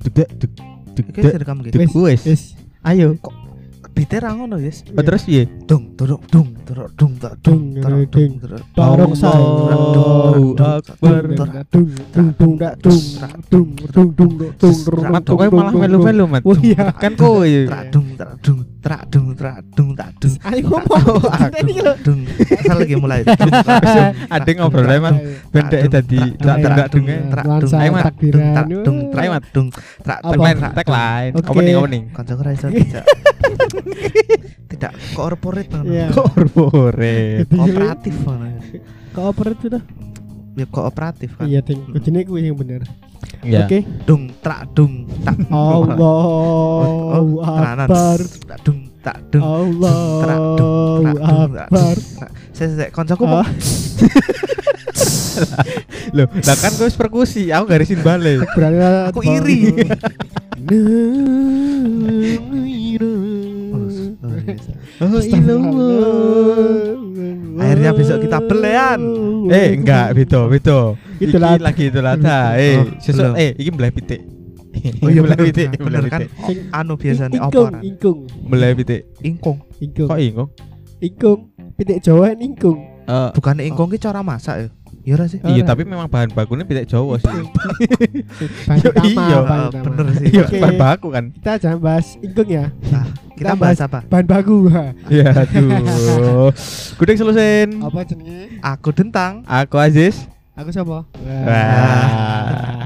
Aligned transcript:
deg 0.00 0.12
deg 0.16 0.28
deg 0.96 1.06
deg 1.14 1.34
rekam 1.44 1.60
gitu 1.64 2.00
wes 2.00 2.24
ayo 2.84 3.16
kok 3.20 3.40
beatnya 4.00 4.24
ra 4.24 4.32
ngono 4.32 4.56
guys 4.56 4.80
oh 4.96 5.04
terus 5.04 5.28
piye 5.28 5.44
dung 5.68 5.92
duruk 5.98 6.24
dung 6.32 6.56
duruk 6.64 6.88
dung 6.96 7.12
tak 7.20 7.36
dung 7.44 7.76
duruk 7.76 8.08
dung 8.08 8.32
duruk 8.40 8.64
tarung 8.72 9.12
sang 9.12 9.44
dung 9.68 9.84
dung 9.92 10.56
dung 12.38 12.54
dak 12.56 12.80
dung 12.80 12.96
dung 13.50 13.68
dung 13.92 14.08
dung 14.16 14.32
dung 14.56 14.72
dung 15.20 15.36
malah 15.52 15.74
melu-melu 15.74 16.24
mat 16.24 16.40
kan 16.96 17.12
kowe 17.18 17.44
dung 17.92 18.08
dung 18.40 18.64
trak 18.80 19.02
dung 19.12 19.36
trak 19.36 19.60
dung 19.76 19.92
tak 19.92 20.10
dung 20.16 20.34
Ayo 20.40 20.64
ngomong. 20.64 21.20
Tradung. 21.20 22.20
Asal 22.48 22.76
lagi 22.80 22.96
mulai. 22.96 23.20
ada 24.32 24.50
ngobrol 24.56 24.88
ya 24.88 24.98
Mas. 25.04 25.16
trak 25.52 25.68
dung 25.68 26.32
trak 26.40 26.88
dung 26.88 27.06
trak 27.28 27.44
dung 27.60 27.72
Ayo 27.76 27.90
Mas. 27.92 28.02
trak 28.08 28.16
dung 28.16 28.98
tradung. 29.12 29.68
Tagline. 30.72 31.30
Opening 31.36 31.76
opening. 31.76 32.02
trak 32.16 32.34
ora 32.40 32.50
trak 32.56 32.72
dijak. 32.72 33.04
Tidak 34.70 34.92
korporat 35.12 35.68
iya. 35.84 36.08
Korporat. 36.08 37.44
Kooperatif. 37.52 38.14
Kooperatif 39.12 39.60
sudah. 39.68 39.82
Ya 40.58 40.66
kooperatif 40.66 41.30
kan. 41.36 41.46
Iya, 41.46 41.60
trak 41.62 41.78
Kucine 41.92 42.24
trak 42.24 42.42
yang 42.48 42.56
bener. 42.58 42.82
Ya. 43.40 43.64
Oke. 43.64 43.88
Dung 44.04 44.28
trak 44.44 44.68
dung 44.76 45.08
tak. 45.24 45.32
Allahu 45.48 47.40
tenanan. 47.40 47.88
Akbar. 47.88 48.20
Tak 48.20 48.60
dung 48.60 48.80
tak 49.00 49.16
dung. 49.32 49.80
Trak 50.20 50.40
dung 50.60 51.04
trak 51.08 51.16
dung. 51.24 51.52
tak. 51.56 51.68
Saya 52.52 52.68
saya 52.76 52.92
kancaku 52.92 53.24
Ah, 53.24 53.48
Loh, 56.12 56.28
lah 56.28 56.56
kan 56.58 56.74
gue 56.76 56.90
perkusi, 56.92 57.48
aku 57.48 57.64
garisin 57.70 58.02
balik. 58.04 58.44
berani 58.52 59.08
Aku 59.08 59.24
iri. 59.24 59.72
Oh, 65.00 65.08
Oh, 65.08 67.00
Akhirnya 67.56 67.90
besok 67.92 68.20
kita 68.20 68.38
belean. 68.40 69.00
Eh, 69.48 69.72
enggak, 69.74 70.12
beda, 70.12 70.44
beda. 70.44 70.78
Itu 71.16 71.36
Iki 71.36 71.60
lagi 71.60 71.84
itu 71.88 72.00
lah 72.00 72.16
ta. 72.16 72.56
Eh, 72.56 72.76
Oh, 72.76 72.84
sesuk 72.96 73.32
eh 73.34 73.52
iki 73.56 73.68
belah 73.72 73.88
pitik. 73.88 74.20
Oh 75.02 75.08
iya 75.08 75.20
belah 75.20 75.36
pitik, 75.36 75.72
bener, 75.74 76.04
kan. 76.06 76.20
pitik. 76.22 76.30
Sing 76.46 76.58
Anu 76.70 76.94
biasanya 76.94 77.38
apa? 77.42 77.80
ingkung, 77.82 78.28
Belah 78.46 78.70
pitik. 78.72 79.08
Ingkung. 79.20 79.58
ingkung, 79.76 80.08
Kok 80.08 80.18
ingkung? 80.18 80.48
ingkung, 81.00 81.38
pitik 81.74 81.98
Jawa 82.00 82.36
ingkung. 82.36 82.78
Eh, 83.04 83.30
Bukan 83.34 83.56
ingkung 83.58 83.88
ki 83.88 83.98
cara 83.98 84.20
masak 84.20 84.56
ya. 84.56 84.68
Iya 85.10 85.14
ra 85.16 85.26
sih? 85.26 85.42
iya, 85.42 85.60
Ora. 85.60 85.68
tapi 85.68 85.82
memang 85.82 86.06
bahan 86.06 86.30
bakunya 86.30 86.62
pitik 86.62 86.86
Jawa 86.86 87.18
sih. 87.18 87.26
Bahan 88.70 88.78
Yo, 88.78 88.88
utama, 88.88 89.10
iya. 89.20 89.38
bahan 89.42 89.58
Ah, 89.58 89.68
utama. 89.68 89.84
bener 89.90 90.06
sih. 90.14 90.26
Iya, 90.30 90.42
Oke. 90.46 90.58
bahan 90.62 90.76
baku 90.78 91.08
kan. 91.10 91.24
Kita 91.34 91.52
jangan 91.58 91.78
bahas 91.80 92.06
ingkung 92.16 92.46
ya, 92.48 92.64
Nah, 92.86 93.04
kita 93.34 93.50
Kita 93.50 93.52
bahas 93.58 93.78
apa? 93.80 93.98
bahan 94.06 94.26
baku. 94.28 94.56
Iya, 95.10 95.26
aduh. 95.34 96.48
Gudeng 96.94 97.18
selesai. 97.18 97.74
Apa 97.82 97.98
jenenge? 98.04 98.62
Aku 98.62 98.88
dentang. 98.92 99.42
Aku 99.42 99.76
Aziz. 99.76 100.30
Aku 100.54 100.70
siapa? 100.70 101.02
Wah. 101.02 102.79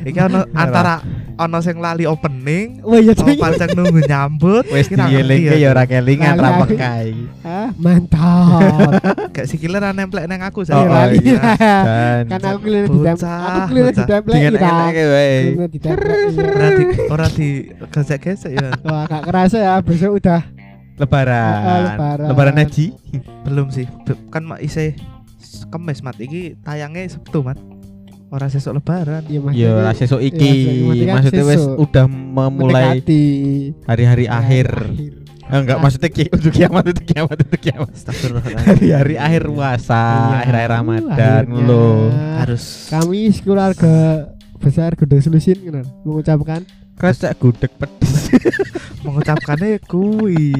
Iki 0.00 0.18
ono 0.20 0.40
antara 0.62 1.00
ono 1.36 1.56
sing 1.58 1.76
lali 1.76 2.04
opening, 2.04 2.84
Wah 2.84 2.96
iya 2.96 3.12
ono 3.12 3.24
ceng. 3.26 3.40
pancen 3.40 3.68
nunggu 3.72 4.00
nyambut. 4.02 4.64
Wes 4.68 4.86
Kita 4.86 5.04
ngerti 5.04 5.14
dielingke 5.16 5.56
ya 5.56 5.68
ora 5.70 5.84
kelingan 5.84 6.36
ra 6.36 6.48
aku. 6.54 6.60
pekai. 6.68 7.06
Mantap. 7.76 9.00
Gak 9.34 9.46
sikile 9.46 9.76
ra 9.76 9.90
nemplek 9.90 10.24
nang 10.24 10.40
aku 10.40 10.60
Oh, 10.60 10.66
saya. 10.66 10.76
Iya, 10.76 10.84
oh, 10.84 10.92
lali. 10.92 11.16
iya. 11.18 11.40
Dan 11.80 12.22
Kan 12.28 12.40
aku 12.44 12.58
keliru 12.62 12.86
di 12.86 12.98
Aku 13.08 13.60
keliru 13.68 13.88
di 13.88 14.02
template 14.02 14.36
dengan 14.36 14.52
kita. 14.52 14.68
enak 14.68 14.94
wae. 14.94 15.36
Ora 15.50 15.66
di 15.66 16.74
ora 17.08 17.26
di 17.28 17.48
gesek-gesek 17.88 18.52
ya. 18.52 18.68
Wah, 18.82 19.02
gak 19.04 19.22
kerasa 19.24 19.56
ya. 19.58 19.74
Besok 19.80 20.20
udah 20.20 20.42
Lebaran. 21.00 21.56
Ah, 21.56 21.78
lebaran. 21.86 22.26
Lebaran 22.28 22.56
haji. 22.60 22.86
Belum 23.42 23.72
sih. 23.72 23.88
Kan 24.28 24.44
mak 24.44 24.60
isih 24.60 24.92
kemis 25.66 26.04
mat 26.04 26.20
iki 26.20 26.52
tayangnya 26.60 27.08
Sabtu 27.08 27.40
mat. 27.40 27.56
Ora 28.30 28.46
sesuk 28.46 28.72
lebaran. 28.72 29.26
ya 29.26 29.38
mas. 29.38 29.52
Ya 29.52 29.74
lah 29.76 29.90
sesuk 29.90 30.22
Iya, 30.22 30.30
iki. 30.30 30.54
kan 31.04 31.18
Maksudnya 31.18 31.44
wes 31.44 31.64
udah 31.76 32.06
memulai 32.06 33.02
hari-hari 33.84 34.24
Ya, 34.24 34.38
akhir. 34.38 34.68
Eh, 35.42 35.58
enggak 35.58 35.76
Ah. 35.76 35.82
maksudnya 35.82 36.08
ki 36.08 36.30
untuk 36.30 36.52
kiamat 36.54 36.84
untuk 36.86 37.02
kiamat 37.04 37.36
untuk 37.36 37.58
kiamat. 37.58 37.90
Hari-hari 38.62 39.18
akhir 39.18 39.50
puasa, 39.50 39.98
Iya, 39.98 40.36
akhir-akhir 40.40 40.70
Ramadan 40.70 41.42
akhirnya. 41.42 41.66
lo. 41.66 41.86
Harus 42.38 42.64
Kami 42.88 43.20
keluarga 43.36 43.94
besar 44.56 44.94
Gudang 44.94 45.18
Solusin 45.18 45.58
kan 45.64 45.82
mengucapkan 46.00 46.62
Kerasa 46.94 47.32
gudeg 47.32 47.72
pedes. 47.74 48.28
mengucapkannya 49.04 49.80
kui. 49.82 50.52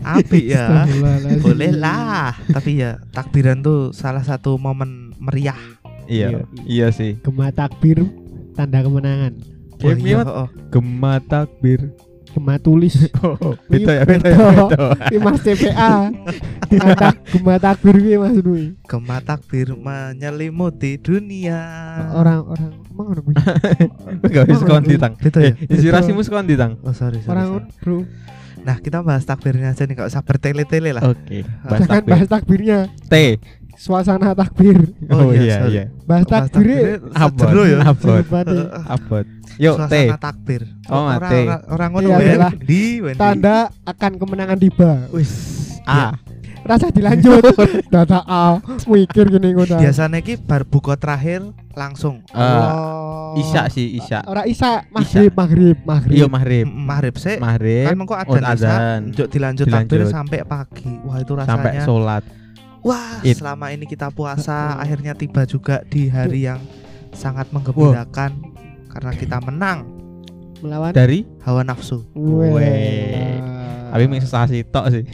Api 0.00 0.40
ya. 0.48 0.72
Astagfirullahaladzim. 0.82 1.38
Boleh 1.38 1.70
lah. 1.70 2.32
Tapi 2.48 2.80
ya 2.80 2.96
takbiran 3.12 3.60
tuh 3.60 3.92
salah 3.92 4.24
satu 4.24 4.56
momen 4.56 5.12
meriah. 5.20 5.73
Iya, 6.06 6.28
iya 6.64 6.88
sih. 6.90 7.16
Gema 7.20 7.50
takbir 7.50 8.04
tanda 8.54 8.80
kemenangan. 8.80 9.32
Oh, 9.74 9.90
Game 9.90 10.00
iya, 10.02 10.18
Mat. 10.20 10.26
oh. 10.28 10.48
Gema 10.70 11.14
takbir. 11.20 11.80
Gema 12.30 12.58
tulis. 12.58 12.94
Oh, 13.24 13.54
beda 13.66 13.92
ya, 13.94 14.02
beda 14.04 14.26
ya. 14.26 14.38
Ini 15.12 15.18
Mas 15.18 15.40
TPA. 15.40 16.10
Tanda 16.68 17.08
gema 17.24 17.54
takbir 17.56 17.94
piye 17.96 18.16
Mas 18.18 18.36
Dwi? 18.36 18.74
Gema 18.84 19.18
takbir 19.20 19.72
menyelimuti 19.72 20.98
dunia. 20.98 21.60
Orang-orang 22.12 22.72
emang 22.90 23.06
ngono 23.10 23.20
kuwi. 23.22 23.34
Enggak 24.26 24.44
bisa 24.46 24.64
konti 24.64 24.94
tang. 24.98 25.12
Beda 25.18 25.38
ya? 25.40 25.54
Eh, 25.54 25.54
inspirasimu 25.68 26.20
sekonti 26.22 26.54
tang. 26.54 26.78
Oh 26.82 26.94
sorry, 26.94 27.22
sorry, 27.22 27.34
Orang 27.38 27.70
bro. 27.82 28.02
Nah 28.64 28.80
kita 28.80 29.04
bahas 29.04 29.28
takbirnya 29.28 29.76
aja 29.76 29.84
nih, 29.84 29.92
gak 29.92 30.08
usah 30.08 30.24
bertele-tele 30.24 30.96
lah. 30.96 31.04
Oke, 31.04 31.44
bahas 31.68 31.84
Jangan 31.84 32.00
takbir. 32.00 32.12
bahas 32.16 32.28
takbirnya. 32.32 32.78
T. 33.12 33.14
Suasana 33.76 34.32
takbir. 34.32 34.78
Oh, 35.08 35.28
Oh, 35.28 35.30
iya, 35.30 35.40
iya, 35.40 35.58
iya. 35.66 35.84
Bahas 36.04 36.24
takbir. 36.24 37.02
Abot. 37.10 37.44
sejeru 37.44 37.62
ya. 37.64 37.78
Abot. 37.82 38.24
Abot. 38.86 39.26
Yuk, 39.56 39.76
T. 39.86 39.94
Suasana 39.94 40.18
takbir. 40.18 40.62
Oh, 40.86 41.04
Orang- 41.06 41.20
T. 41.24 41.34
orang- 41.44 41.64
Orang 41.68 41.88
ngono 41.92 42.08
Iya, 42.14 42.50
di 42.54 42.82
Wendy. 43.00 43.18
Tanda 43.18 43.56
akan 43.84 44.12
kemenangan 44.16 44.58
tiba. 44.58 44.90
Wis. 45.10 45.32
A. 45.84 46.16
Rasa 46.64 46.88
dilanjut. 46.88 47.44
Data 47.92 48.24
A. 48.24 48.56
Mikir 48.86 49.28
gini 49.28 49.52
ngono. 49.52 49.76
Biasanya 49.76 50.18
ki 50.18 50.40
bar 50.40 50.64
buka 50.64 50.96
terakhir 50.96 51.44
langsung. 51.72 52.24
Eh, 52.26 52.40
Oh. 52.40 53.36
Isya 53.36 53.66
sih, 53.66 53.98
Isya. 53.98 54.22
Ora 54.24 54.46
Isya, 54.46 54.86
maghrib, 54.88 55.34
maghrib, 55.34 55.76
maghrib. 55.84 56.14
Iya, 56.14 56.26
maghrib. 56.30 56.66
Maghrib 56.70 57.14
sih. 57.18 57.36
Maghrib. 57.36 57.84
Kan 57.84 57.94
mengko 57.98 58.14
oh, 58.14 58.22
adzan 58.22 58.40
Isya, 58.40 58.54
adzan. 58.54 59.00
Dilanjut, 59.26 59.66
takbir 59.66 60.06
sampai 60.06 60.40
pagi. 60.46 60.92
Wah, 61.02 61.18
itu 61.18 61.34
Sampai 61.36 61.74
rasanya. 61.74 61.82
sholat. 61.82 62.22
Wah, 62.84 63.24
Id. 63.24 63.40
selama 63.40 63.72
ini 63.72 63.88
kita 63.88 64.12
puasa 64.12 64.76
akhirnya 64.76 65.16
tiba 65.16 65.48
juga 65.48 65.80
di 65.88 66.12
hari 66.12 66.44
yang 66.44 66.60
sangat 67.16 67.48
menggembirakan 67.48 68.36
karena 68.92 69.12
kita 69.16 69.40
menang 69.40 69.94
Melawan 70.64 70.96
Dari 70.96 71.28
hawa 71.44 71.60
nafsu. 71.60 72.08
Weh. 72.16 73.36
Tapi 73.92 74.04
sensasi 74.16 74.64
tok 74.64 74.88
sih. 74.96 75.04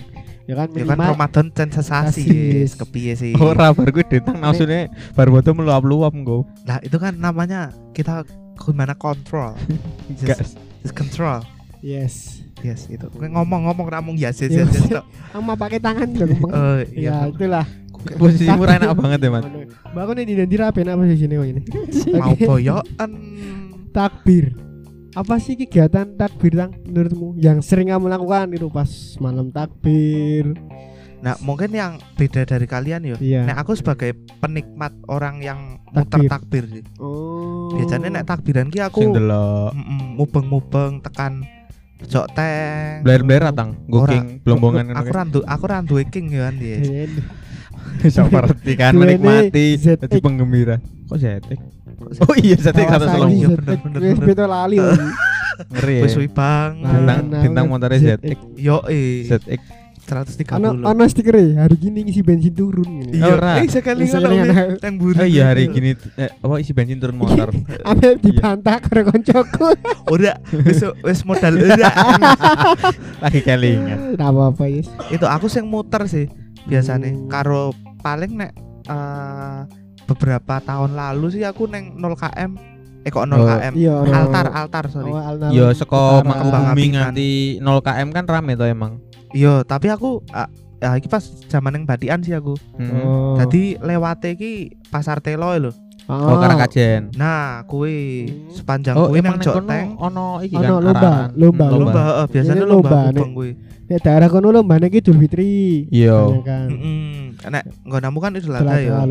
ya 0.47 0.55
kan 0.59 0.67
Ya 0.75 0.83
kan 0.83 0.99
Ramadan 1.15 1.47
sensasi 1.51 2.27
yes, 2.63 2.79
kepiye 2.79 3.19
sih. 3.19 3.35
Ora 3.35 3.75
bar 3.75 3.91
kuwi 3.91 4.07
ditang 4.07 4.39
nafsune 4.39 4.87
bar 5.19 5.27
boto 5.27 5.51
meluap-luap 5.51 6.15
engko. 6.15 6.47
Nah, 6.67 6.79
itu 6.87 6.95
kan 7.03 7.19
namanya 7.19 7.75
kita 7.95 8.23
gimana 8.63 8.95
kontrol. 8.95 9.59
Enggak. 10.07 10.39
Just, 10.43 10.55
just 10.87 10.95
control. 10.95 11.43
Yes. 11.81 12.45
Yes, 12.61 12.87
itu. 12.93 13.09
Ngomong-ngomong 13.09 13.89
ramung 13.89 14.17
yes 14.21 14.45
yes 14.45 14.53
Iya, 14.53 14.65
yes. 14.69 14.73
yes, 14.77 15.01
tok. 15.01 15.05
Ama 15.33 15.57
pakai 15.57 15.81
tangan 15.81 16.09
dong. 16.13 16.37
Oh, 16.45 16.77
ya 16.85 16.87
iya. 16.93 17.17
itulah. 17.29 17.67
Posisimu 18.01 18.65
enak 18.65 18.97
banget 18.97 19.21
ya, 19.21 19.31
Mas. 19.33 19.45
Bangun 19.93 20.15
nih 20.25 20.49
di 20.49 20.57
rapi 20.57 20.81
apa 20.89 21.05
sih 21.05 21.19
sini 21.21 21.35
kok 21.37 21.47
ini? 21.49 21.63
Mau 22.21 22.33
boyokan. 22.37 23.11
takbir. 23.91 24.57
Apa 25.13 25.43
sih 25.43 25.59
kegiatan 25.59 26.15
takbir 26.15 26.55
tang 26.55 26.71
menurutmu 26.87 27.35
yang 27.37 27.59
sering 27.59 27.91
kamu 27.91 28.07
lakukan 28.07 28.55
itu 28.55 28.71
pas 28.71 28.89
malam 29.19 29.51
takbir? 29.51 30.55
Nah, 31.21 31.37
mungkin 31.45 31.69
yang 31.77 32.01
beda 32.17 32.49
dari 32.49 32.65
kalian 32.65 33.05
yo. 33.05 33.17
Iya. 33.21 33.45
Nek 33.45 33.59
aku 33.61 33.77
sebagai 33.77 34.17
penikmat 34.41 34.97
orang 35.05 35.45
yang 35.45 35.77
muter 35.93 36.25
Takbir. 36.25 36.31
takbir 36.33 36.65
sih. 36.71 36.85
Oh. 36.97 37.69
Biasanya 37.77 38.09
nek 38.09 38.25
takbiran 38.25 38.73
ki 38.73 38.81
aku 38.81 39.05
Sing 39.05 39.13
delok 39.13 39.77
Mm-mm, 39.77 40.17
mubeng-mubeng 40.17 41.05
tekan 41.05 41.45
Jok 42.09 42.27
teng. 42.33 43.05
Blair-blair 43.05 43.45
atang, 43.53 43.77
goking, 43.85 44.41
pelombongan, 44.41 44.97
Aku 44.97 45.13
rantu, 45.13 45.41
aku 45.45 45.65
randu 45.69 45.95
king 46.09 46.33
ya 46.33 46.49
piye. 46.55 47.09
Seperti 48.01 48.73
kan 48.79 48.97
menikmati 48.97 49.77
jadi 49.77 50.17
penggembira. 50.21 50.81
Kok 51.11 51.19
zetik, 51.21 51.59
Oh 52.25 52.35
iya 52.39 52.57
zetik 52.57 52.87
kata 52.89 53.07
selong. 53.13 53.33
Iya 53.35 54.47
lali. 54.49 54.79
Ngeri. 55.69 55.97
Wis 56.09 56.17
wibang. 56.17 56.81
Bintang 56.81 57.21
bintang 57.45 57.65
montare 57.69 58.01
zetek. 58.01 58.39
Yo 58.57 58.81
eh. 58.89 59.25
i. 59.25 59.29
Zetek. 59.29 59.61
130. 60.11 60.59
Ono 60.59 60.69
ono 60.83 61.03
stiker 61.05 61.39
hari 61.55 61.77
gini 61.77 62.03
ngisi 62.03 62.21
bensin 62.21 62.51
turun 62.51 62.83
gini. 62.85 63.17
Iya, 63.17 63.33
Ora. 63.33 63.53
eh 63.57 63.67
sekali 63.67 64.05
ngono 64.05 64.27
kelingan. 64.27 64.51
Wi. 64.51 64.83
yang 64.83 64.95
buri. 64.97 65.17
Oh 65.17 65.25
iya 65.25 65.45
hari 65.47 65.63
gini 65.67 65.91
eh, 66.15 66.31
apa 66.33 66.55
isi 66.59 66.73
bensin 66.73 66.99
turun 66.99 67.17
motor. 67.17 67.55
Ame 67.83 68.09
dibantah 68.17 68.77
karo 68.79 69.07
koncoku. 69.07 69.67
Udah, 70.15 70.35
wis 70.61 70.83
wis 71.01 71.21
modal 71.23 71.55
udah. 71.63 71.93
Lagi 73.21 73.41
kelingan. 73.41 74.15
Enggak 74.15 74.29
apa-apa, 74.29 74.65
Yes. 74.67 74.87
Itu 75.09 75.25
aku 75.25 75.47
sing 75.47 75.65
muter 75.65 76.05
sih 76.05 76.27
biasanya. 76.65 77.11
Hmm. 77.11 77.27
Karo 77.27 77.71
paling 78.01 78.33
nek 78.37 78.51
eh, 78.85 79.61
beberapa 80.05 80.59
tahun 80.59 80.93
lalu 80.93 81.27
sih 81.31 81.43
aku 81.43 81.67
neng 81.67 81.95
0 81.95 82.15
km. 82.17 82.59
Eh 83.01 83.09
kok 83.09 83.25
0 83.25 83.33
Oh, 83.33 83.47
km. 83.49 83.73
Iya, 83.73 83.95
Altar, 84.05 84.47
altar 84.51 84.85
sorry. 84.89 85.09
Oh, 85.09 85.17
altar- 85.17 85.51
Yo 85.51 85.71
seko. 85.71 86.21
Mangkubumi 86.21 86.85
nganti 86.93 87.29
0 87.57 87.81
km 87.81 88.09
kan 88.13 88.25
rame 88.27 88.53
to 88.55 88.65
emang. 88.65 89.01
Iya, 89.31 89.63
tapi 89.63 89.87
aku 89.89 90.21
ah, 90.31 90.51
ya 90.79 90.97
iki 90.97 91.07
pas 91.07 91.23
zaman 91.47 91.77
yang 91.77 91.85
badian 91.85 92.21
sih 92.21 92.35
aku. 92.35 92.59
Hmm. 92.75 92.91
Oh. 92.97 93.35
Jadi 93.37 93.79
lewate 93.79 94.35
iki 94.35 94.53
pasar 94.89 95.21
telo 95.21 95.51
lho. 95.55 95.73
Oh, 96.11 96.43
karena 96.43 96.59
kajen. 96.59 97.15
Nah, 97.15 97.63
kuwi 97.71 98.27
Hmm. 98.27 98.51
sepanjang 98.51 98.99
Oh, 98.99 99.07
kuwi 99.09 99.23
emang 99.23 99.39
nang 99.39 99.47
Joteng. 99.47 99.89
ono 99.95 100.43
iki 100.43 100.59
Ono 100.59 100.67
kan 100.67 100.83
lomba, 100.83 101.13
lomba, 101.39 101.65
Hmm, 101.71 101.75
Lomba, 101.79 102.03
heeh, 102.03 102.27
biasanya 102.27 102.57
Ini 102.57 102.67
lomba 102.67 102.99
lomba, 103.07 103.25
kuwi. 103.31 103.51
Ya 103.87 103.99
daerah 103.99 104.27
kono 104.27 104.49
lombane 104.51 104.87
ki 104.87 104.99
Idul 104.99 105.19
Fitri. 105.19 105.87
Iya. 105.87 106.19
Banyak 106.19 106.43
kan. 106.43 106.67
Heeh. 106.67 107.19
Nek 107.47 107.65
nggonamu 107.87 108.19
kan 108.19 108.33
Idul 108.35 108.55
Adha 108.55 108.75
ya. 108.79 109.03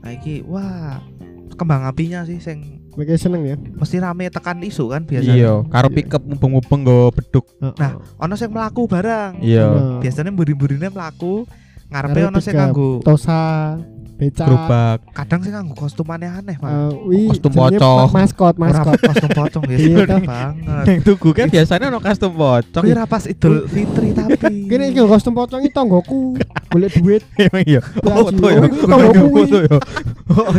Nah 0.00 0.10
iki 0.10 0.40
wah 0.44 1.04
kembang 1.52 1.84
apinya 1.84 2.24
sih 2.24 2.40
sing 2.40 2.85
Mereka 2.96 3.20
seneng 3.20 3.42
ya. 3.44 3.56
mesti 3.60 3.96
rame 4.00 4.32
tekan 4.32 4.56
isu 4.64 4.88
kan 4.88 5.04
biasanya. 5.04 5.36
Iya, 5.36 5.52
karo 5.68 5.92
pickup 5.92 6.24
mubeng-mubeng 6.24 6.80
nggo 6.88 7.12
beduk. 7.12 7.44
Nah, 7.60 8.00
ono 8.16 8.34
sing 8.40 8.48
mlaku 8.48 8.88
barang. 8.88 9.44
Iya. 9.44 10.00
Biasanya 10.00 10.32
mburi-mburine 10.32 10.88
mlaku 10.88 11.44
ngarepe 11.92 12.20
ono 12.32 12.40
sing 12.40 12.56
nganggo 12.56 13.04
Tosa, 13.04 13.76
beca. 14.16 14.44
Gerobak. 14.44 14.98
kadang 15.12 15.40
sing 15.40 15.52
nganggo 15.52 15.74
kostum 15.74 16.06
aneh-aneh, 16.06 16.56
Pak. 16.56 16.66
Eh, 16.66 16.92
wih, 17.04 17.28
Kostum 17.28 17.52
pocong. 17.52 18.08
Maskot, 18.10 18.54
maskot. 18.56 18.96
kostum 18.98 19.30
pocong 19.30 19.62
ya, 19.68 19.76
Iya, 19.84 20.04
banget. 20.18 20.84
Yang 20.84 21.00
tuku 21.04 21.28
kan 21.30 21.46
biasanya 21.46 21.86
ono 21.88 22.00
custom 22.00 22.32
pocong. 22.32 22.82
Kuwi 22.82 22.92
ra 22.92 23.04
pas 23.04 23.24
Idul 23.24 23.68
Fitri 23.68 24.08
tapi. 24.18 24.66
Gini 24.66 24.84
iki 24.90 25.00
kostum 25.00 25.32
pocong 25.32 25.60
iki 25.60 25.70
tonggoku. 25.70 26.40
Golek 26.68 26.96
duit. 26.96 27.22
Emang 27.44 27.62
iya. 27.62 27.80
Ya, 27.80 28.08
Oh, 28.08 28.26
foto 28.26 28.46
ya. 28.46 28.60
tonggoku. 28.64 29.26
Foto 29.38 29.58
ya. 29.60 29.76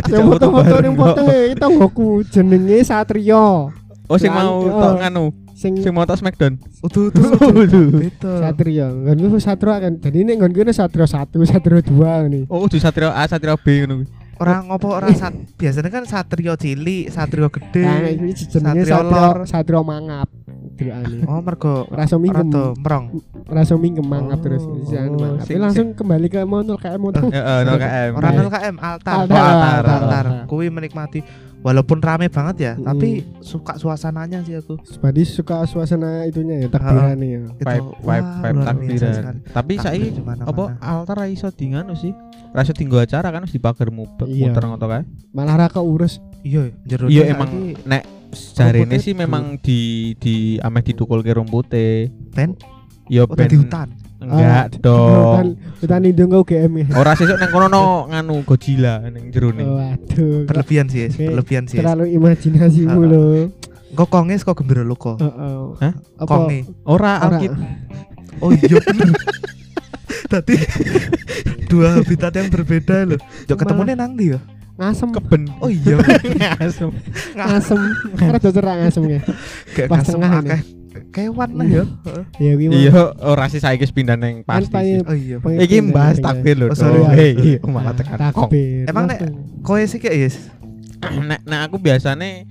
Yang 0.08 0.24
foto-foto 0.30 0.74
kok. 0.78 0.94
foto 0.96 1.20
iki 1.26 1.54
tonggoku 1.56 2.08
jenenge 2.24 2.78
Satrio. 2.82 3.74
Oh, 4.06 4.16
sing 4.16 4.32
mau 4.32 4.64
Oh. 4.64 4.72
tok 4.72 5.04
nganu, 5.04 5.24
Sing 5.58 5.74
sing 5.76 5.90
mau 5.90 6.06
tok 6.06 6.14
Smackdown. 6.16 6.54
Utuh 6.80 7.10
utuh. 7.10 7.34
Utuh. 7.66 7.98
Beda. 7.98 8.30
Satrio. 8.40 8.86
Nggonku 8.94 9.38
Satrio 9.38 9.74
kan. 9.74 9.92
Jadi 9.98 10.22
nek 10.22 10.34
nggonku 10.38 10.60
ini 10.60 10.70
Satrio 10.70 11.02
1, 11.02 11.34
Satrio 11.44 11.82
2 11.82 12.30
nih. 12.30 12.42
Oh, 12.46 12.62
udah 12.62 12.78
Satrio 12.78 13.10
A, 13.10 13.26
Satrio 13.26 13.58
B 13.58 13.82
ngono 13.82 13.94
kuwi. 13.98 14.08
Orang 14.38 14.70
ngopo 14.70 14.94
orang 14.94 15.18
sat 15.18 15.34
biasanya 15.58 15.90
kan 15.90 16.06
satrio 16.06 16.54
cilik, 16.54 17.10
satrio 17.10 17.50
gede. 17.50 17.82
Nah, 17.82 18.06
Satrio 18.30 18.86
Satrio 18.86 19.02
lor. 19.02 19.36
Satrio 19.44 19.82
mangap. 19.82 20.30
Delokane. 20.78 21.26
Oh, 21.26 21.42
mergo 21.42 21.90
Rasa 21.90 22.14
mingkem. 22.16 22.46
rada 22.46 22.70
merong. 22.72 23.06
Rasa 23.44 23.74
mingkem 23.74 24.06
mangap 24.06 24.38
Oh, 24.38 24.42
terus. 24.46 24.62
Jangan 24.86 25.10
mangap. 25.12 25.42
sing- 25.42 25.42
Tapi 25.42 25.58
langsung 25.58 25.86
kembali 25.92 26.26
ke 26.28 26.38
monol 26.44 26.78
kayak 26.78 27.02
motor. 27.02 27.26
Heeh, 27.26 27.58
0 27.66 27.74
km. 27.74 28.14
Orang 28.14 28.30
Nah. 28.30 28.38
0 28.40 28.54
km 28.54 28.76
altar. 28.78 29.14
Altar, 29.16 29.42
altar, 29.42 29.74
altar. 29.74 29.98
altar. 29.98 30.26
Kuwi 30.46 30.66
menikmati 30.70 31.18
walaupun 31.60 31.98
rame 31.98 32.30
banget 32.30 32.56
ya, 32.60 32.72
Mm. 32.78 32.84
tapi 32.86 33.08
suka 33.40 33.74
suasananya 33.76 34.42
sih 34.42 34.54
aku. 34.54 34.78
Sebadi 34.86 35.22
suka 35.22 35.66
suasana 35.66 36.22
itunya 36.24 36.64
ya, 36.64 36.68
takbiran 36.70 37.18
ya. 37.18 37.40
Vibe 37.58 37.86
wah, 38.02 38.18
vibe 38.18 38.28
vibe 38.40 38.58
takbiran. 38.62 39.34
Tapi 39.42 39.72
mana-mana. 40.22 40.42
apa 40.46 40.62
altar 40.80 41.16
ra 41.18 41.26
iso 41.26 41.48
dinganu 41.50 41.94
sih. 41.94 42.14
Ra 42.54 42.62
iso 42.62 42.72
dinggo 42.72 42.96
acara 42.96 43.28
kan 43.28 43.42
wis 43.42 43.52
dipager 43.52 43.90
muter 43.90 44.26
Iya. 44.30 44.48
muter 44.50 44.62
ngono 44.64 44.86
kae. 44.86 45.02
Malah 45.34 45.56
ra 45.58 45.66
keurus. 45.68 46.22
Iya, 46.46 46.70
jero 46.86 47.10
Iya 47.10 47.34
emang 47.34 47.74
nek 47.84 48.02
jarene 48.54 48.96
sih 49.02 49.12
memang 49.12 49.58
di 49.58 50.12
di 50.22 50.56
ameh 50.62 50.82
didukulke 50.82 51.34
rumpute. 51.34 52.12
ben 52.32 52.54
Ya 53.08 53.24
udah 53.24 53.34
ben 53.34 53.48
di 53.48 53.56
hutan. 53.56 53.88
Enggak 54.18 54.74
Hutan, 54.74 54.82
dong. 54.82 55.46
hutan 55.78 56.00
lindung 56.00 56.28
kau 56.28 56.42
GM 56.42 56.72
ya. 56.76 56.86
Ora 56.92 57.12
sesuk 57.12 57.36
nang 57.36 57.48
kono 57.48 57.66
no 57.66 57.82
nganu 58.06 58.42
Godzilla 58.42 58.98
ning 59.04 59.30
jero 59.30 59.50
ning. 59.50 59.66
Waduh. 59.66 60.42
kok 60.42 60.46
Berlebihan 60.46 60.86
sih, 60.86 61.06
Oke, 61.06 61.24
berlebihan 61.28 61.64
sih. 61.64 61.78
Terlalu 61.78 62.04
imajinasimu 62.12 62.90
Ah. 62.92 63.06
loh. 63.06 63.46
Kok 63.90 64.08
konges 64.08 64.42
kok 64.42 64.54
gembira 64.54 64.82
loko. 64.82 65.16
Heeh. 65.16 65.58
Hah? 65.80 65.92
Konge. 66.20 66.66
Ora 66.82 67.18
Ora. 67.20 67.30
alkit. 67.30 67.52
Oh 68.38 68.50
iya 68.50 68.78
bener. 68.84 69.10
Tadi 70.26 70.54
dua 71.66 71.96
habitat 71.96 72.32
yang 72.32 72.48
berbeda 72.48 73.06
loh. 73.06 73.20
Jok 73.44 73.56
ketemunya 73.56 73.94
nang 73.94 74.12
ndi 74.12 74.34
ya? 74.34 74.40
Ngasem. 74.76 75.10
Keben. 75.10 75.42
Oh 75.58 75.66
iya. 75.66 75.98
Asem. 76.62 76.90
Ngasem. 77.32 77.80
Rada 78.14 78.48
cerah 78.48 78.74
ngasem 78.78 79.02
ya. 79.08 79.20
Kayak 79.72 79.88
Pas 79.88 79.98
ngasem 80.00 80.12
tengah 80.14 80.32
akeh 80.38 80.60
kewan 81.18 81.50
lah 81.58 81.66
ya. 81.66 81.84
Ya 82.38 82.50
kuwi 82.54 82.66
mah. 82.70 82.78
Iya, 82.78 83.02
ora 83.20 83.44
sih 83.50 83.58
saiki 83.58 83.90
pindah 83.90 84.14
ning 84.14 84.46
Kan 84.46 84.62
pasti. 84.62 85.02
Oh 85.02 85.12
iya. 85.12 85.36
Iki 85.42 85.76
ning- 85.82 86.22
takbir 86.22 86.54
lho. 86.54 86.66
Oh, 86.70 86.76
sorry. 86.78 87.02
Iya, 87.34 87.58
malah 87.66 87.92
tekan 87.92 88.18
kong. 88.30 88.46
Takbir. 88.46 88.86
Emang 88.86 89.04
nek-. 89.04 89.20
Kowe 89.60 89.82
sih 89.82 89.98
kayak 89.98 90.16
yes. 90.16 90.36
nek 91.30 91.42
nek 91.42 91.60
aku 91.66 91.78
biasane 91.78 92.46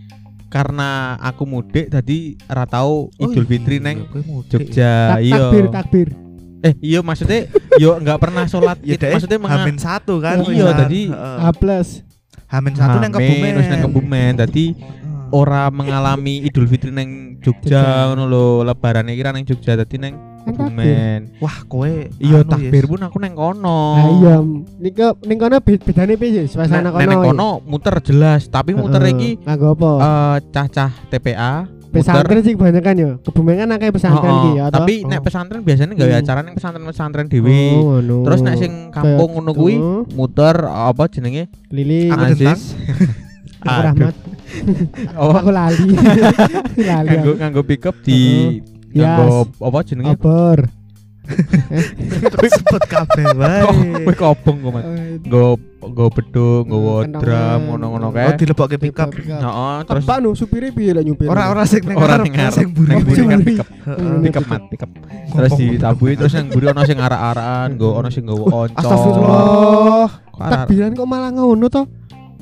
karena 0.48 1.20
aku 1.20 1.44
mudik 1.44 1.92
tadi 1.92 2.40
ora 2.48 2.64
tau 2.64 3.12
Idul 3.20 3.44
Fitri 3.44 3.84
neng 3.84 4.08
Jogja 4.48 5.20
iya 5.20 5.36
takbir, 5.44 5.66
takbir. 5.68 6.08
eh 6.64 6.72
iya 6.80 7.04
maksudnya 7.04 7.52
yo 7.76 8.00
nggak 8.00 8.16
pernah 8.16 8.48
sholat 8.48 8.80
Ya 8.88 8.96
maksudnya 8.96 9.36
Hamin 9.44 9.76
satu 9.76 10.24
kan. 10.24 10.40
Iya, 10.48 10.72
tadi-. 10.74 11.12
A 11.12 11.52
plus. 11.52 12.08
Hamin 12.48 12.80
satu 12.80 13.04
nang 13.04 13.12
Amin, 13.12 13.28
kebumen. 13.28 13.52
terus 13.60 13.68
nang 13.68 13.82
kebumen 13.84 14.32
tadi. 14.40 14.66
Ora 15.30 15.68
mengalami 15.70 16.40
Idul 16.42 16.66
Fitri 16.66 16.90
neng 16.90 17.40
Jogja 17.40 17.84
ngono 18.08 18.24
lho 18.26 18.44
lebaran 18.64 19.08
iki 19.08 19.22
ra 19.22 19.32
neng 19.32 19.44
Jogja 19.44 19.76
tadi 19.76 19.98
neng 19.98 20.16
Kan 20.48 20.56
kebumen 20.56 21.20
Wah, 21.38 21.60
kowe 21.66 21.92
iya 22.18 22.40
anu, 22.40 22.48
takbir 22.48 22.88
pun 22.88 23.02
aku 23.02 23.20
neng 23.20 23.36
kono 23.36 23.80
Nah 23.94 24.08
iya, 24.14 24.36
ning 24.80 24.94
ke- 24.94 25.20
ning 25.24 25.36
kono 25.36 25.60
be- 25.60 25.76
bedane 25.78 26.16
piye 26.16 26.48
suasana 26.48 26.88
kono? 26.88 27.04
neng 27.04 27.20
kono 27.22 27.50
muter 27.62 28.00
jelas 28.00 28.48
tapi 28.48 28.72
muter 28.72 29.04
iki 29.06 29.36
nganggo 29.38 29.76
apa? 29.76 29.92
eh, 29.98 30.36
cah-cah 30.50 30.92
TPA 31.12 31.68
pesantren 31.88 32.40
sih 32.40 32.54
kebanyakan 32.54 32.94
ya. 32.94 33.12
Kebumen 33.20 33.58
kan 33.58 33.74
akeh 33.74 33.90
pesantren 33.90 34.30
Oh, 34.30 34.54
toh? 34.54 34.70
tapi 34.70 35.02
Oh. 35.02 35.10
nek 35.10 35.20
pesantren 35.20 35.62
biasanya 35.62 35.96
gawe 35.96 36.06
Hmm. 36.10 36.22
acara 36.22 36.40
ning 36.42 36.54
pesantren-pesantren 36.54 37.26
dhewe. 37.26 37.58
Oh, 37.74 37.98
ngono. 37.98 38.18
Terus 38.24 38.40
nek 38.40 38.56
sing 38.56 38.72
kampung 38.90 39.30
ngono 39.34 39.52
kuwi 39.52 39.76
gitu. 39.76 40.06
muter 40.14 40.56
apa 40.64 41.04
jenenge? 41.08 41.50
Lili 41.68 42.08
Aku 42.08 42.24
Aziz. 42.24 42.76
Rahmat. 43.60 44.14
Oh, 45.20 45.32
Aku 45.32 45.50
lali. 45.50 45.94
lali. 46.90 47.08
nganggo 47.08 47.32
nganggo 47.36 47.62
pickup 47.64 47.96
di 48.02 48.20
Yes. 48.90 49.04
nganggo 49.04 49.38
apa 49.62 49.78
jenenge? 49.84 50.14
Obor. 50.14 50.60
Terus 51.28 52.52
sebut 52.58 52.84
kabeh 52.88 53.36
wae. 53.36 53.60
Kok 53.60 53.76
kowe 54.00 54.14
kobong 54.16 54.58
kok, 54.58 54.72
Mas. 54.72 54.84
Nggo 55.22 55.44
nggo 55.84 56.06
beduk, 56.10 56.64
nggowo 56.66 56.94
Kentongan. 57.04 57.20
drum 57.20 57.60
ngono-ngono 57.68 58.06
Oh, 58.08 58.12
kae. 58.12 58.40
dilebokke 58.40 58.78
pickup. 58.78 59.12
Heeh, 59.12 59.78
terus 59.84 60.04
Terus 60.04 60.20
nu 60.24 60.32
supire 60.34 60.72
piye 60.72 60.92
lek 60.92 61.04
nyupir? 61.04 61.28
Ora-ora 61.28 61.64
sing 61.64 61.84
nang 61.84 62.00
ora 62.00 62.16
ning 62.18 62.32
sing 62.50 62.72
buri. 62.72 62.96
kan 62.96 63.04
Buri. 63.04 63.44
pickup. 63.44 63.68
Heeh. 63.68 64.18
Pickup 64.24 64.44
mat, 64.48 64.62
pickup. 64.68 64.90
Terus 65.28 65.52
ditabui 65.54 66.14
terus 66.16 66.32
yang 66.32 66.48
buri 66.48 66.66
ono 66.66 66.82
sing 66.82 66.98
arak-arakan, 66.98 67.68
nggo 67.76 67.90
ono 67.94 68.08
sing 68.08 68.24
nggowo 68.24 68.46
oncom. 68.48 68.80
Astagfirullah. 68.80 70.08
Takbiran 70.34 70.92
kok 70.94 71.08
malah 71.08 71.32
ngono 71.32 71.68
to? 71.68 71.84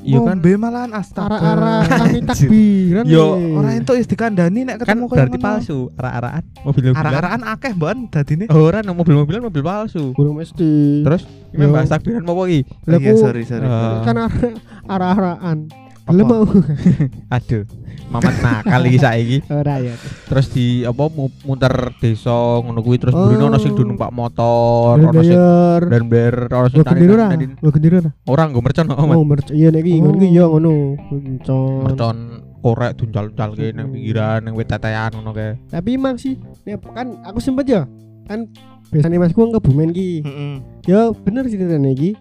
Iya 0.06 0.18
kan 0.18 0.38
Ngombe 0.38 0.52
malahan 0.54 0.92
astaga. 0.92 1.34
Arah-arah 1.34 1.80
kami 2.00 2.18
takbiran. 2.22 3.04
Yo, 3.04 3.34
nih. 3.34 3.52
Ora 3.52 3.68
entuk 3.74 3.94
wis 3.94 4.06
dikandani 4.06 4.62
nek 4.62 4.76
kan 4.78 4.86
ketemu 4.86 5.04
koyo 5.04 5.18
berarti 5.18 5.38
palsu 5.38 5.78
arak-arakan 5.92 6.42
mobil-mobilan 6.62 7.02
Arah-arahan 7.02 7.42
akeh 7.44 7.72
mbon 7.72 7.98
dadine. 8.06 8.44
ora 8.48 8.78
no 8.80 8.94
mobil-mobilan 8.94 9.42
mobil 9.42 9.60
palsu 9.60 10.14
Burung 10.14 10.38
mesti. 10.38 11.02
terus 11.02 11.22
gimana 11.50 11.70
bahas 11.74 11.90
takbiran 11.90 12.22
apa 12.22 12.42
iki 12.46 12.60
Lah, 12.86 12.98
sorry, 13.16 13.42
sorry. 13.42 13.66
Kan 14.00 14.14
arah- 14.16 14.56
arah-arahan. 14.86 15.58
Mau 16.06 16.46
aduh 17.34 17.66
mamat 18.06 18.38
nakal 18.38 18.86
iki 18.86 18.98
saiki 19.02 19.38
ora 19.50 19.82
ya. 19.82 19.98
terus 20.30 20.46
di 20.48 20.86
apa 20.86 21.10
mu- 21.10 21.34
muter 21.42 21.74
desa 21.98 22.30
ngono 22.62 22.78
kuwi 22.78 22.96
terus 22.96 23.10
Oh. 23.10 23.26
burine 23.26 23.44
ono 23.44 23.58
sing 23.58 23.74
do 23.74 23.82
numpak 23.82 24.14
motor 24.14 24.94
ono 24.94 25.10
sing 25.18 25.34
dan 25.82 26.06
ber 26.06 26.46
ono 26.46 26.68
sing 26.68 26.86
gendera 26.86 27.26
ora? 27.26 27.26
gendera 27.68 27.96
ora? 27.98 28.10
ora 28.24 28.42
nggo 28.46 28.60
mercon 28.60 28.86
kok. 28.86 28.98
Oh, 29.00 29.26
merc 29.26 29.50
iya 29.50 29.68
nek 29.68 29.82
iki 29.82 29.98
ngono 29.98 30.14
Oh. 30.14 30.20
iki 30.20 30.28
ya 30.30 30.44
ngono. 30.46 30.72
Mercon. 31.10 31.82
mercon 31.82 32.16
korek 32.56 32.92
duncal-duncal 32.94 33.50
ke 33.52 33.66
nang 33.72 33.90
pinggiran 33.90 34.38
nang 34.40 34.54
wit 34.54 34.66
tetean 34.66 35.10
ngono 35.10 35.30
kae 35.30 35.58
Tapi 35.66 35.90
emang 35.92 36.14
sih 36.16 36.38
nek 36.62 36.86
kan 36.86 37.18
aku 37.26 37.42
sempet 37.42 37.66
ya. 37.66 37.82
Kan 38.24 38.46
biasanya 38.86 39.18
Mas 39.18 39.34
ku 39.34 39.42
kebumen 39.50 39.90
ki. 39.90 40.22
Heeh. 40.22 40.54
Ya 40.86 41.10
bener 41.12 41.42
sih 41.46 41.58
tenan 41.58 41.82
iki. 41.88 42.14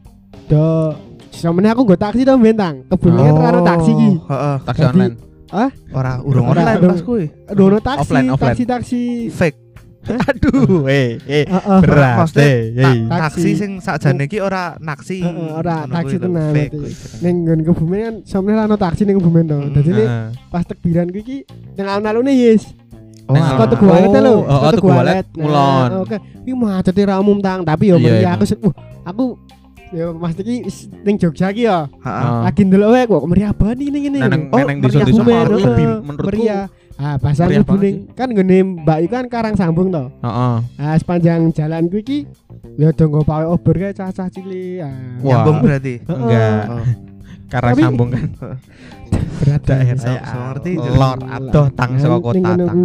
Do 0.45 0.97
sampeyan 1.37 1.71
aku 1.71 1.81
nggo 1.83 1.97
taksi 1.97 2.21
to 2.21 2.33
bentang. 2.35 2.75
Kebumen 2.87 3.19
kan 3.19 3.31
Oh, 3.31 3.41
karo 3.41 3.59
taksi 3.61 3.91
ki. 3.91 4.09
Heeh. 4.23 4.55
taksi 4.63 4.81
Jadi- 4.81 4.91
online 4.91 5.15
Ora 5.89 6.13
urung 6.19 6.45
Ora, 6.49 6.59
online 6.59 6.77
urung. 6.77 6.91
pas 6.91 7.01
kuwi. 7.01 7.25
Dono 7.47 7.77
taksi, 7.79 8.01
Offline, 8.01 8.27
offline. 8.29 8.47
taksi 8.49 8.63
taksi 8.65 8.99
Fake. 9.29 9.59
Aduh, 10.05 10.85
eh, 10.85 11.17
eh, 11.25 11.45
Heeh. 11.45 11.79
berat 11.81 12.29
eh, 12.29 12.29
Ta- 12.29 12.45
eh. 12.45 12.69
Taksi. 12.77 13.09
taksi 13.09 13.49
sing 13.55 13.71
sakjane 13.79 14.25
iki 14.25 14.37
ora 14.37 14.77
naksi. 14.77 15.17
Heeh, 15.17 15.49
ora 15.49 15.87
taksi 15.87 16.15
tenan. 16.17 16.53
Ning 17.21 17.35
nggon 17.41 17.61
kebumen 17.63 17.99
kan 17.99 18.15
sampeyan 18.21 18.63
ana 18.63 18.75
taksi 18.75 19.01
ning 19.01 19.17
kebumen 19.17 19.45
to. 19.45 19.57
Dadi 19.71 19.89
ini 19.89 20.03
Heeh. 20.03 20.27
pas 20.47 20.61
tekbiran 20.61 21.09
kuwi 21.09 21.21
iki 21.21 21.37
nang 21.73 21.87
alun-alune 21.95 22.31
yes. 22.31 22.69
Oh, 23.25 23.33
alun- 23.33 23.65
tuku 23.65 23.85
walet 23.87 24.09
lho. 24.13 24.33
Oh, 24.35 24.41
oh, 24.45 24.59
saka 24.61 24.77
tuku 24.77 24.87
walet, 24.87 25.25
Nah, 25.25 25.41
ngulon. 25.41 25.89
Oke. 26.05 26.17
Iki 26.45 26.53
macete 26.53 27.01
ra 27.01 27.15
umum 27.17 27.41
tang, 27.41 27.65
tapi 27.65 27.89
yo 27.89 27.97
Iya, 27.97 28.03
meriah 28.05 28.21
iya. 28.21 28.31
aku 28.37 28.43
wah, 28.61 28.75
aku 29.01 29.23
yo 29.91 30.15
Mas 30.15 30.33
iki 30.35 30.65
s- 30.65 30.87
ning 31.03 31.15
Jogja 31.17 31.49
iki 31.49 31.65
ya. 31.65 31.85
Heeh. 32.01 32.25
Oh. 32.25 32.41
Lagi 32.43 32.61
ndelok 32.63 32.89
wae 32.89 33.03
kok 33.05 33.23
meriah 33.25 33.51
banget 33.51 33.77
ini 33.83 33.99
ngene. 34.01 34.19
Neng 34.23 34.41
Oh, 34.49 34.57
neng 34.59 34.77
meriah 34.79 35.05
desa-desa 35.05 35.21
lebih 35.51 35.85
menurutku 36.01 36.25
meriah. 36.25 36.63
Ah, 36.95 37.15
pasar 37.19 37.45
meriah 37.45 37.59
Mlebu 37.61 37.69
banget 37.69 37.83
ning 37.83 37.95
kan 38.13 38.27
ngene 38.31 38.57
Mbak 38.81 38.97
iku 39.03 39.13
kan 39.13 39.25
karang 39.27 39.55
sambung 39.55 39.91
to. 39.91 40.03
Heeh. 40.23 40.55
Ah, 40.79 40.95
sepanjang 40.95 41.51
jalan 41.51 41.85
ku 41.85 41.99
iki 41.99 42.23
ya 42.75 42.89
do 42.89 43.03
nggo 43.05 43.21
pawe 43.21 43.45
obor 43.45 43.75
kae 43.75 43.91
cah-cah 43.91 44.27
cilik. 44.27 44.79
Ah, 44.79 44.89
Wah. 45.19 45.43
Nyambung 45.43 45.57
berarti. 45.61 45.93
Enggak. 46.01 46.63
Karena 47.45 47.71
Tapi- 47.71 47.83
sambung 47.83 48.09
kan 48.09 48.25
berat 49.35 49.61
daerah 49.61 49.99
ya. 49.99 50.23
so 50.23 50.37
ngerti, 50.41 50.71
Lor 50.79 51.19
adoh 51.21 51.67
tang 51.69 51.99
saka 51.99 52.17
kota 52.17 52.35
Ning 52.35 52.45
ngono 52.47 52.65
tang. 52.65 52.77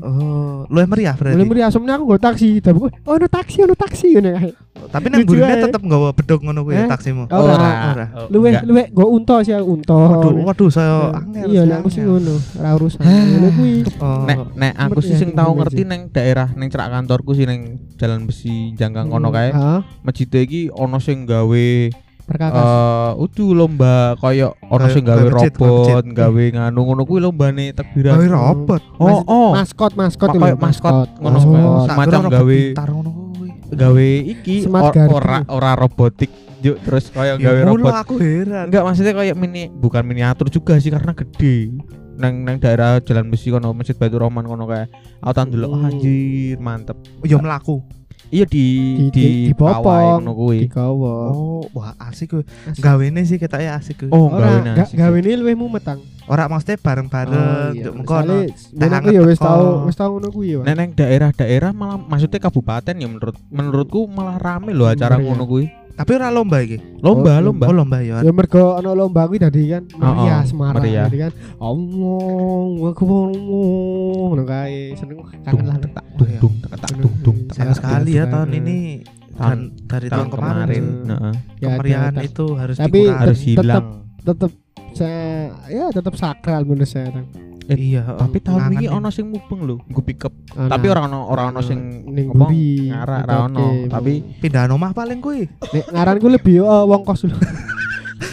Oh, 0.00 0.56
lu 0.70 0.78
meriah 0.86 1.12
berarti. 1.12 1.34
Mulai 1.36 1.46
meriah 1.46 1.66
asumnya 1.68 1.98
aku 1.98 2.04
nggo 2.06 2.18
taksi, 2.18 2.48
tapi 2.62 2.78
oh 2.80 2.90
ono 3.04 3.26
taksi, 3.26 3.56
ono 3.60 3.74
taksi 3.74 4.06
ngene 4.14 4.30
kae. 4.32 4.50
Tapi 4.86 5.06
nang 5.10 5.26
burine 5.26 5.50
ae. 5.50 5.62
tetep 5.66 5.82
nggawa 5.82 6.14
bedog 6.14 6.40
ngono 6.40 6.62
kuwi 6.62 6.78
Eh? 6.78 6.86
taksimu. 6.86 7.26
Ora. 7.28 8.06
Oh, 8.14 8.30
Luwe 8.30 8.48
enggak. 8.48 8.64
luwe 8.64 8.82
nggo 8.88 9.06
unta 9.10 9.36
sih 9.42 9.52
unta. 9.52 9.94
Waduh, 9.98 10.32
waduh 10.46 10.70
saya 10.70 11.10
angel. 11.12 11.46
Iya, 11.50 11.60
saya 11.60 11.68
nek 11.68 11.76
aku 11.82 11.88
sih 11.90 12.02
ngono, 12.02 12.34
ora 12.38 12.70
urusan. 12.72 13.02
Ngono 13.02 13.48
kuwi. 13.52 13.74
Oh. 13.98 14.22
Nek 14.24 14.38
nek 14.54 14.72
aku 14.78 14.98
sih 15.02 15.14
sing 15.14 15.30
tau 15.34 15.50
Kebumen 15.50 15.60
ngerti 15.60 15.82
neng 15.84 16.00
daerah 16.08 16.48
neng 16.54 16.68
cerak 16.70 16.88
kantorku 16.88 17.34
sih 17.34 17.44
neng 17.44 17.60
jalan 17.98 18.24
besi 18.24 18.72
janggang 18.72 19.10
kono 19.10 19.28
kae. 19.28 19.50
Heeh, 19.50 19.80
Masjid 20.00 20.28
iki 20.30 20.70
ono 20.70 20.96
sing 20.96 21.26
gawe 21.26 21.66
perkakas. 22.26 22.58
eh 22.58 23.12
udu 23.16 23.54
lomba 23.54 23.94
koyo 24.18 24.58
ono 24.60 24.82
Kayak- 24.82 24.92
sing 24.92 25.02
gawe 25.02 25.16
kayak 25.16 25.32
kayak 25.32 25.54
robot, 25.56 26.04
gawe 26.10 26.44
nganu 26.52 26.80
ngono 26.82 27.02
kuwi 27.02 27.20
lombane 27.22 27.64
takbiran. 27.70 28.18
Gawe 28.18 28.26
robot. 28.28 28.82
Oh, 28.98 29.22
oh. 29.24 29.50
Maskot, 29.54 29.92
maskot 29.94 30.28
kayak 30.30 30.42
lho, 30.52 30.58
maskot, 30.58 31.08
ngono 31.16 31.38
kira 31.86 32.18
robot 32.18 32.32
gawe- 32.32 32.66
pintar 32.68 32.88
ngono 32.90 33.10
kuwi. 33.14 33.48
gawe 33.66 34.08
iki 34.26 34.56
ora 35.08 35.38
ora 35.46 35.70
robotik 35.74 36.30
juk 36.58 36.76
terus 36.82 37.08
koyo 37.08 37.34
Ya 37.34 37.46
gawe 37.46 37.60
robot. 37.68 37.94
aku 37.96 38.14
heran. 38.18 38.66
Enggak 38.68 38.82
maksudnya 38.82 39.12
kayak 39.12 39.36
mini 39.36 39.70
bukan 39.70 40.02
miniatur 40.02 40.46
juga 40.48 40.76
sih 40.76 40.90
karena 40.90 41.14
gede. 41.14 41.70
Nang 42.16 42.42
nang 42.42 42.56
daerah 42.56 42.96
Jalan 42.98 43.28
Besi 43.28 43.52
kono 43.52 43.70
Masjid 43.70 43.92
Baitur 43.92 44.24
Rahman 44.24 44.44
kono 44.44 44.64
kae. 44.64 44.88
Aku 45.20 45.32
tak 45.32 45.46
ndelok 45.46 45.68
Hmm. 45.70 45.84
anjir 45.84 46.56
mantep. 46.56 46.96
Ya 47.22 47.36
mlaku. 47.36 47.84
Iya 48.26 48.44
di 48.44 48.66
Di- 49.06 49.10
di, 49.14 49.26
di- 49.50 49.54
ngono 49.54 50.32
kuwi. 50.34 50.66
Digawa. 50.66 51.30
Oh, 51.30 51.62
wah 51.70 51.94
asik 52.10 52.34
kuwi. 52.34 52.44
Asik. 52.66 52.82
Gawene 52.82 53.22
sih 53.22 53.38
kita 53.38 53.62
ya 53.62 53.78
asik 53.78 54.02
kuwi. 54.02 54.10
Oh, 54.10 54.26
Ora, 54.34 54.50
gawe 54.50 54.58
ga- 54.66 54.76
nasi. 54.82 54.94
gawe 54.98 55.16
ini 55.22 55.38
luwih 55.38 55.54
mumet 55.54 55.86
tang. 55.86 56.02
Ora 56.26 56.50
maksudnya 56.50 56.74
bareng-bareng 56.82 57.78
iya. 57.78 57.82
nduk 57.86 57.94
mengkono. 58.02 58.34
Soale 58.50 58.74
ben 58.74 58.90
aku 58.90 59.08
ya 59.14 59.22
wis 59.22 59.38
tau 59.38 59.86
wis 59.86 59.94
tau 59.94 60.10
ngono 60.18 60.28
kuwi 60.34 60.58
ya. 60.58 60.66
Neneng 60.66 60.90
daerah-daerah 60.98 61.70
malah 61.70 62.02
maksudnya 62.02 62.42
kabupaten 62.42 62.98
ya 62.98 63.06
menurut 63.06 63.38
menurutku 63.46 64.10
malah 64.10 64.42
rame 64.42 64.74
loh 64.74 64.90
acara 64.90 65.22
Meriah. 65.22 65.30
ngono 65.30 65.44
kuwi. 65.46 65.66
Tapi 65.96 66.10
ora 66.12 66.28
lomba 66.28 66.60
iki. 66.60 66.76
Lomba, 67.00 67.32
Oh, 67.34 67.42
lomba. 67.42 67.64
Oh, 67.64 67.74
lomba 67.74 67.98
ya. 68.00 68.20
Ya 68.20 68.28
mergo 68.28 68.76
ana 68.76 68.92
lomba 68.92 69.24
kuwi 69.24 69.38
dadi 69.38 69.62
kan 69.66 69.88
meriah 69.90 70.12
Oh, 70.34 70.44
oh, 70.44 70.44
Semarang 70.44 70.76
meriah. 70.78 71.04
dadi 71.06 71.18
kan 71.18 71.32
Allah 71.58 72.68
akbar 72.86 73.28
ngono 73.32 74.42
kae 74.44 74.76
seneng 74.92 75.16
kangen 75.42 75.64
lah. 75.64 75.76
tak 75.80 76.04
dung 76.14 76.32
dung 76.38 76.54
tak 76.60 76.70
tak 76.78 76.90
dung 76.94 77.14
dung 77.20 77.38
tak 77.46 77.72
sekali 77.72 78.12
ya 78.12 78.24
tahun 78.26 78.50
ini 78.54 78.78
Tahun- 79.32 79.68
dari 79.84 80.08
Tahun 80.08 80.16
tahun 80.18 80.28
kemarin, 80.32 80.84
heeh. 81.06 81.34
Ya, 81.58 81.68
kemeriahan 81.70 82.14
itu 82.22 82.44
harus 82.56 82.76
Tapi 82.78 83.00
dikurangi. 83.04 83.20
harus 83.20 83.38
hilang. 83.42 83.86
tetep 84.18 84.50
saya 84.92 85.24
ya 85.68 85.84
tetep 85.90 86.14
sakral 86.14 86.62
menurut 86.62 86.88
saya. 86.88 87.20
Eh, 87.66 87.74
iya, 87.74 88.06
Tapi 88.06 88.38
tahun 88.38 88.70
ini 88.72 88.86
ono 88.86 89.10
sing 89.10 89.26
mubeng 89.26 89.62
lho, 89.62 89.82
gue 89.82 89.98
pick 90.00 90.22
up. 90.22 90.34
Ana- 90.52 90.70
Tapi 90.70 90.86
orang 90.86 91.10
ono 91.10 91.26
orang 91.26 91.46
ono 91.50 91.60
sing 91.60 91.78
ning 92.06 92.30
ngomong 92.30 92.50
ngarak 92.86 93.20
gitu, 93.20 93.28
ra 93.28 93.36
ono, 93.44 93.66
tapi 93.86 94.12
pindahan 94.38 94.70
omah 94.70 94.90
paling 94.92 95.18
kuwi. 95.18 95.50
Nek 95.66 95.84
ngaranku 95.90 96.26
lebih 96.28 96.62
oh, 96.62 96.86
wong 96.86 97.02
kos 97.02 97.26
dulu. 97.26 97.34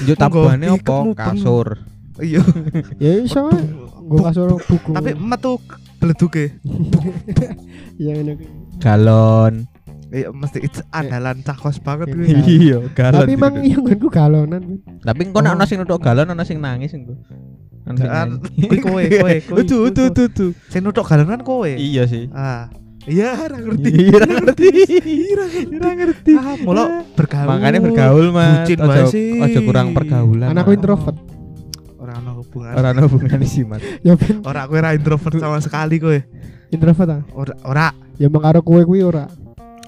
njuk 0.04 0.16
tabane 0.16 0.66
mubeng. 0.70 1.14
kasur. 1.14 1.82
Iya. 2.16 2.46
ya 3.00 3.12
iso 3.20 3.50
gue 4.04 4.20
kasur 4.22 4.54
buku. 4.60 4.94
Tapi 4.94 5.12
metu 5.14 5.58
beleduke. 5.98 6.54
yang 7.98 8.22
ini. 8.22 8.34
Galon. 8.78 9.66
Iya, 10.14 10.30
mesti 10.30 10.62
itu 10.62 10.86
andalan 10.90 11.42
cah 11.42 11.58
kos 11.58 11.82
banget 11.82 12.14
kuwi. 12.14 12.30
Iya. 12.30 12.38
Iya, 12.54 12.78
galon. 12.94 13.20
Tapi 13.20 13.34
emang 13.34 13.54
yang 13.66 13.82
gue 13.82 13.98
galonan. 14.06 14.62
Tapi 15.02 15.22
engko 15.26 15.42
nek 15.42 15.52
Oh. 15.52 15.56
ono 15.56 15.64
sing 15.66 15.82
nutuk 15.82 15.98
galon 15.98 16.28
ono 16.28 16.44
sing 16.44 16.62
nangis 16.62 16.94
engko. 16.94 17.18
Kan 17.84 18.40
kuwi 18.64 18.78
kowe, 18.86 19.04
kowe, 19.04 19.34
kowe. 19.44 19.60
Utu 19.60 19.76
utu 19.92 20.02
utu 20.08 20.22
utu. 20.32 20.48
Sing 20.72 20.82
nutuk 20.84 21.04
kan 21.04 21.24
kowe. 21.44 21.68
Iya 21.68 22.08
sih. 22.08 22.32
Ah. 22.32 22.72
Iya, 23.04 23.36
ora 23.36 23.60
ngerti. 23.60 23.90
Iya 23.92 24.16
ra 24.16 24.28
ngerti. 24.32 24.68
Ra 25.84 25.92
ngerti. 25.92 26.32
Ah, 26.40 26.56
mula 26.64 26.84
bergaul. 27.20 27.48
Makanya 27.52 27.80
bergaul 27.84 28.28
mas. 28.32 28.64
Bucin 28.64 28.80
Ojo 28.80 28.88
wae 28.88 29.04
sih. 29.12 29.28
ojo 29.44 29.60
kurang 29.68 29.88
pergaulan. 29.92 30.48
Anakku 30.56 30.72
introvert. 30.72 31.18
Ora 32.00 32.14
ono 32.24 32.32
hubungan. 32.40 32.72
Ora 32.80 32.88
ono 32.96 33.02
hubungan 33.12 33.40
sih 33.44 33.68
mas. 33.68 33.84
Ya 34.08 34.16
ben 34.16 34.40
Ora 34.48 34.64
kowe 34.72 34.80
ra 34.80 34.96
introvert 34.96 35.36
sama 35.36 35.60
sekali 35.60 36.00
kowe. 36.00 36.16
introvert 36.72 37.10
ah. 37.12 37.22
Ora 37.36 37.54
ora 37.68 37.88
Ya 38.16 38.32
karo 38.32 38.64
kowe 38.64 38.80
kuwi 38.88 39.04
ora. 39.04 39.28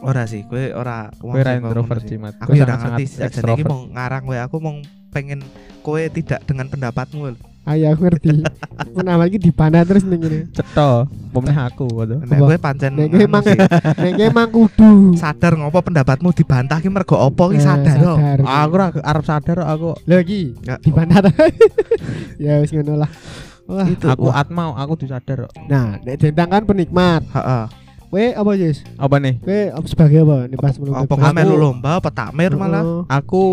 ora 0.06 0.28
sih, 0.30 0.44
kowe 0.46 0.76
ora 0.76 1.08
Kowe 1.16 1.40
ra 1.40 1.56
introvert 1.56 2.04
sih 2.04 2.20
mas. 2.20 2.36
Aku 2.44 2.52
ya 2.52 2.68
ora 2.68 2.76
ngerti 2.76 3.04
sih 3.16 3.24
jadi 3.32 3.52
iki 3.56 3.64
mau 3.64 3.88
ngarang 3.88 4.28
kowe 4.28 4.38
aku 4.44 4.56
mau 4.60 4.76
pengen 5.16 5.40
kowe 5.80 6.04
tidak 6.12 6.44
dengan 6.44 6.68
pendapatmu. 6.68 7.55
Ayo 7.66 7.90
aku 7.90 8.06
ngerti. 8.06 8.46
Menawar 8.96 9.26
iki 9.26 9.42
dipana 9.42 9.82
terus 9.82 10.06
ning 10.06 10.22
ngene. 10.22 10.40
Cetho, 10.54 11.10
pemenang 11.34 11.66
aku 11.66 11.90
waduh. 11.90 12.22
Nek 12.22 12.38
kowe 12.38 12.58
pancen 12.58 12.94
Nek 12.94 13.10
kowe 13.10 13.18
anu 13.18 13.26
emang 13.26 13.42
sih, 13.42 13.58
nek 13.58 14.12
kowe 14.14 14.26
emang 14.30 14.48
kudu. 14.48 14.92
sadar 15.18 15.58
ngopo 15.58 15.80
pendapatmu 15.82 16.30
dibantah 16.32 16.78
ki 16.78 16.88
mergo 16.88 17.18
opo 17.18 17.50
ki 17.50 17.58
Eh, 17.58 17.66
sadar 17.66 17.98
kok. 17.98 18.18
Aku 18.40 18.72
ora 18.72 18.88
arep 18.94 19.24
sadar 19.26 19.56
kok 19.60 19.70
aku. 19.72 19.90
Lho 20.06 20.18
iki 20.22 20.54
dibantah. 20.80 21.26
ya 22.44 22.62
wis 22.62 22.70
ngono 22.70 23.02
lah. 23.02 23.10
Wah. 23.66 23.90
Itu 23.90 24.06
Aku 24.08 24.30
wah, 24.30 24.38
atmau, 24.38 24.78
aku 24.78 24.94
disadar 25.02 25.50
kok. 25.50 25.54
Nah, 25.66 25.98
nek 26.00 26.22
dendang 26.22 26.50
kan 26.52 26.64
penikmat. 26.64 27.26
heeh. 27.34 27.66
Kowe 28.06 28.26
apa 28.32 28.52
Jis? 28.56 28.86
Apa 28.96 29.18
nih? 29.18 29.42
Kowe 29.42 29.60
apa 29.74 29.88
sebagai 29.90 30.22
apa 30.22 30.38
nih 30.46 30.56
pas 30.56 30.78
belum 30.78 30.94
Apa 30.94 31.34
melu 31.34 31.58
lomba 31.58 31.98
apa 31.98 32.14
takmir 32.14 32.54
malah 32.54 32.86
Oh, 32.86 33.02
Aku 33.10 33.44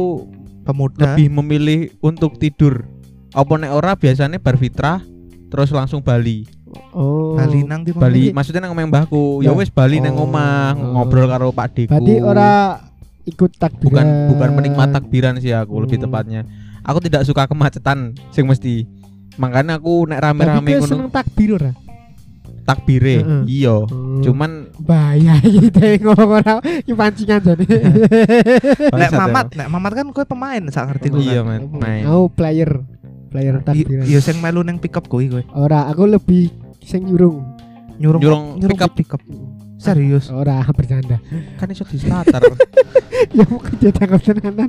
pemuda. 0.62 1.16
lebih 1.16 1.33
memilih 1.33 1.81
untuk 1.99 2.37
tidur. 2.37 2.85
Apa 3.33 3.53
nek 3.57 3.73
ora 3.73 3.93
biasanya 3.95 4.37
bar 4.37 4.57
fitrah 4.57 5.01
terus 5.49 5.69
langsung 5.71 6.01
Bali. 6.01 6.45
Oh. 6.93 7.37
Bali 7.37 7.65
nang 7.65 7.85
di 7.85 7.93
Bali 7.93 8.29
maksudnya 8.31 8.61
nang 8.61 8.73
omah 8.73 8.87
mbahku. 8.87 9.41
Ya 9.41 9.53
Ya. 9.53 9.57
wis 9.57 9.69
Bali 9.69 10.01
nang 10.01 10.17
Oh. 10.17 10.25
omah 10.25 10.73
Oh. 10.73 11.01
ngobrol 11.01 11.25
karo 11.27 11.49
Pak 11.51 11.67
Deku. 11.73 11.91
Berarti 11.91 12.15
ora 12.19 12.81
ikut 13.23 13.51
takbiran. 13.55 13.87
bukan 13.87 14.07
bukan 14.29 14.49
penikmat 14.57 14.89
takbiran 14.91 15.35
sih 15.39 15.53
aku 15.53 15.81
lebih 15.81 15.97
Hmm. 15.97 16.07
tepatnya. 16.07 16.41
Aku 16.83 16.99
tidak 16.99 17.23
suka 17.23 17.47
kemacetan 17.47 18.12
sing 18.31 18.45
mesti. 18.45 18.85
Makanya 19.35 19.79
aku 19.79 20.05
nek 20.05 20.21
rame-rame 20.21 20.77
ngono 20.77 20.87
seneng 20.87 21.09
takbir 21.09 21.57
ora? 21.57 21.73
takbire. 22.62 23.19
Heeh. 23.19 23.43
Iya. 23.51 23.77
Hmm. 23.91 24.23
Cuman 24.23 24.51
bahaya 24.79 25.35
gitu 25.43 25.83
ngomong 26.01 26.31
ora 26.39 26.55
iki 26.62 26.95
pancingan 26.95 27.43
jadi. 27.43 27.65
Nek 27.67 29.11
bangsat 29.11 29.19
Mamat, 29.19 29.47
ya. 29.51 29.57
nek 29.59 29.69
Mamat 29.69 29.93
kan 29.93 30.07
kowe 30.09 30.23
pemain 30.23 30.62
sak 30.71 30.85
ngerti. 30.87 31.11
Iya, 31.27 31.43
men. 31.43 31.67
Main. 31.75 32.07
Aku 32.07 32.31
player 32.31 32.71
player 33.33 33.57
takbiran. 33.59 34.05
Iya 34.05 34.21
sing 34.21 34.39
melu 34.39 34.61
ning 34.61 34.77
pick 34.77 34.93
up 34.93 35.09
kowe 35.09 35.19
kowe. 35.23 35.43
Ora, 35.57 35.89
aku 35.89 36.05
lebih 36.07 36.53
sing 36.79 37.09
nyurung. 37.09 37.41
Nyurung 37.97 38.21
Nyurung 38.21 38.45
nyurung 38.59 38.77
pick 38.77 38.85
up. 38.85 38.93
pick 38.95 39.11
up. 39.11 39.23
Serius. 39.77 40.29
Ora 40.29 40.61
bercanda. 40.77 41.17
kan 41.57 41.67
iso 41.67 41.83
di 41.83 41.97
starter. 41.97 42.39
ya 43.37 43.45
mungkin 43.45 43.75
dia 43.79 43.91
tangkap 43.91 44.21
tenanan. 44.21 44.69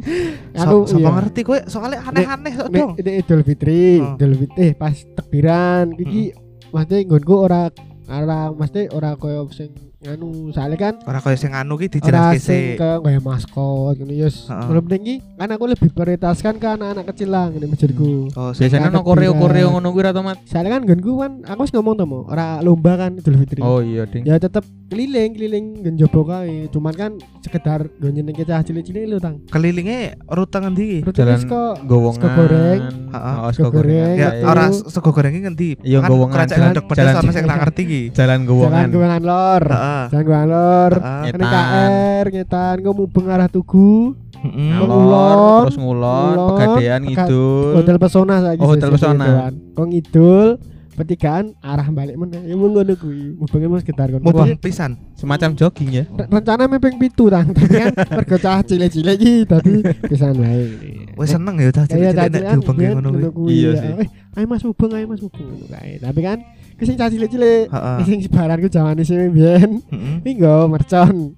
Aku 0.53 0.86
Aku 0.86 0.89
sapa 0.89 1.00
iya. 1.00 1.10
ngerti 1.12 1.41
kowe 1.43 1.60
soalnya 1.67 2.00
aneh-aneh 2.01 2.53
Nek 2.53 2.70
dong. 2.72 2.91
ini 2.98 3.12
Idul 3.20 3.41
Fitri, 3.41 4.00
Oh. 4.00 4.15
Idul 4.15 4.34
Fitri 4.36 4.62
eh 4.62 4.72
pas 4.74 4.96
takbiran 5.13 5.93
iki 5.96 6.34
maksudnya 6.70 6.98
nggonku 7.03 7.34
ora 7.36 7.70
ora 8.05 8.51
mesti 8.51 8.88
ora 8.89 9.15
koyo 9.15 9.48
sing 9.50 9.72
nganu 10.00 10.51
soalnya 10.51 10.75
kan 10.77 10.93
Ora 11.01 11.17
koyo 11.17 11.33
sing 11.33 11.51
anu 11.51 11.77
ki 11.77 11.88
ora 11.88 11.93
dijelas 11.95 12.36
sing 12.38 12.43
sih. 12.43 12.65
kayak 12.75 13.00
kayak 13.00 13.22
maskot 13.22 13.95
gitu 13.95 14.12
ya. 14.13 14.27
Heeh. 14.27 14.65
Belum 14.67 14.86
tinggi 14.86 15.15
kan 15.33 15.48
aku 15.48 15.63
lebih 15.65 15.89
prioritaskan 15.89 16.53
ke 16.57 16.67
anak-anak 16.69 17.05
kecil 17.10 17.29
lah 17.29 17.48
ini 17.48 17.63
masjidku. 17.63 18.27
Oh, 18.33 18.51
sing 18.51 18.67
Biasanya 18.67 18.91
no 18.91 19.00
koreo 19.01 19.31
koreo 19.31 19.39
takbiran. 19.63 19.72
ngono 19.74 19.88
kuwi 19.89 20.03
ra 20.03 20.12
to, 20.12 20.22
Mat? 20.22 20.38
Soalnya 20.43 20.72
kan 20.74 20.81
nggonku 20.83 21.12
kan 21.17 21.31
aku 21.45 21.60
wis 21.62 21.72
ngomong 21.72 21.95
to 21.95 22.03
Mo, 22.03 22.19
ora 22.25 22.60
lomba 22.60 22.93
kan 22.98 23.12
Idul 23.15 23.39
Fitri. 23.39 23.63
Oh 23.63 23.79
iya, 23.79 24.03
Ding. 24.03 24.24
Ya 24.24 24.36
tetep 24.36 24.67
keliling 24.89 25.31
keliling 25.31 25.65
genjobo 25.81 26.22
kae. 26.25 26.67
Cuman 26.67 26.93
kan 26.93 27.12
sekedar 27.39 27.88
nggo 27.88 28.10
nyeneng 28.10 28.36
cah 28.38 28.60
cilik-cilik 28.60 29.07
lho 29.07 29.17
tang. 29.17 29.39
kelilinge 29.48 30.19
rute 30.27 30.57
ngendi? 30.57 31.07
Jalan 31.07 31.39
Gowongan. 31.81 32.19
sego 32.19 32.27
goreng. 32.36 32.81
Heeh. 33.07 33.36
Oh, 33.39 33.51
Sego 33.55 33.69
goreng. 33.72 34.15
Ya 34.17 34.29
ora 34.43 34.67
sego 34.67 35.10
goreng 35.10 35.31
ngendi? 35.33 35.79
Iya, 35.79 36.03
Kan 36.03 36.12
gowongan. 36.12 36.36
kerajaan 36.36 36.60
Jalan- 36.75 36.75
pedes 36.83 37.00
jalan- 37.00 37.15
ana 37.17 37.31
sing 37.31 37.45
ra 37.45 37.55
ngerti 37.57 37.83
ki. 37.93 38.01
Jalan 38.09 38.39
Jalan 38.41 38.50
Gowongan. 38.50 38.88
Gowongan 38.89 39.21
Lor. 39.21 39.63
Heeh. 39.63 39.77
Heeh. 39.77 40.03
Jangan 40.09 40.25
gua 40.25 40.39
alor. 40.41 40.91
Heeh. 40.97 41.23
Kene 41.29 41.45
KR 41.45 42.25
ngetan 42.33 42.75
kok 42.81 42.95
mubeng 42.95 43.27
arah 43.29 43.47
Tugu. 43.47 43.93
Heeh. 44.33 44.71
Ngalor, 44.75 45.63
terus 45.63 45.77
ngulon, 45.79 46.35
ngulon, 46.35 46.47
pegadean 46.51 47.00
pega- 47.00 47.05
ngidul. 47.05 47.71
Hotel 47.77 47.97
Pesona 48.01 48.35
saiki. 48.41 48.59
Oh, 48.59 48.67
Hotel 48.67 48.89
Pesona. 48.91 49.25
Kok 49.71 49.85
ngidul 49.88 50.47
petikan 50.93 51.57
arah 51.57 51.89
balik 51.89 52.13
meneh. 52.13 52.45
Ya 52.45 52.53
mung 52.53 52.69
ngono 52.69 52.93
kuwi. 52.93 53.33
Mubenge 53.33 53.65
mung 53.65 53.81
sekitar 53.81 54.13
kono. 54.13 54.21
Mau 54.21 54.45
pisan. 54.59 54.93
Semacam 55.17 55.57
jogging 55.57 55.89
ya. 55.89 56.03
Re- 56.05 56.29
rencana 56.29 56.69
mepeng 56.69 57.01
pitu 57.01 57.33
tang 57.33 57.50
tapi 57.55 57.71
kan 57.71 57.93
mergo 58.13 58.38
cah 58.38 58.62
cilik-cilik 58.62 59.17
iki 59.17 59.33
dadi 59.47 59.81
pisan 60.05 60.38
wae. 60.38 60.69
Wes 61.17 61.33
seneng 61.33 61.55
ya 61.57 61.73
cah 61.73 61.85
Iya 61.89 62.13
cilik-cilik 62.13 62.13
cah 62.13 62.27
nek 62.29 62.43
kan 62.45 62.57
ngono 62.59 62.69
kuwi. 62.69 62.85
ngono 62.93 63.29
kuwi. 63.33 63.50
Iya 63.57 63.69
ya. 63.73 63.81
sih. 63.81 63.91
Ayo 64.33 64.45
Mas 64.45 64.62
mubeng, 64.62 64.91
ayo 64.93 65.05
Mas 65.09 65.21
mubeng 65.23 65.45
ngono 65.50 65.65
kae. 65.65 65.97
Tapi 65.97 66.19
kan 66.21 66.38
ki 66.77 66.84
sing 66.86 66.98
cilik-cilik 66.98 67.70
sing 68.06 68.20
sebaran 68.24 68.58
ku 68.60 68.68
sing 69.03 69.32
mbiyen 69.32 69.72
Heeh. 69.89 70.15
iki 70.25 70.42
nggo 70.42 70.68
mercon. 70.70 71.38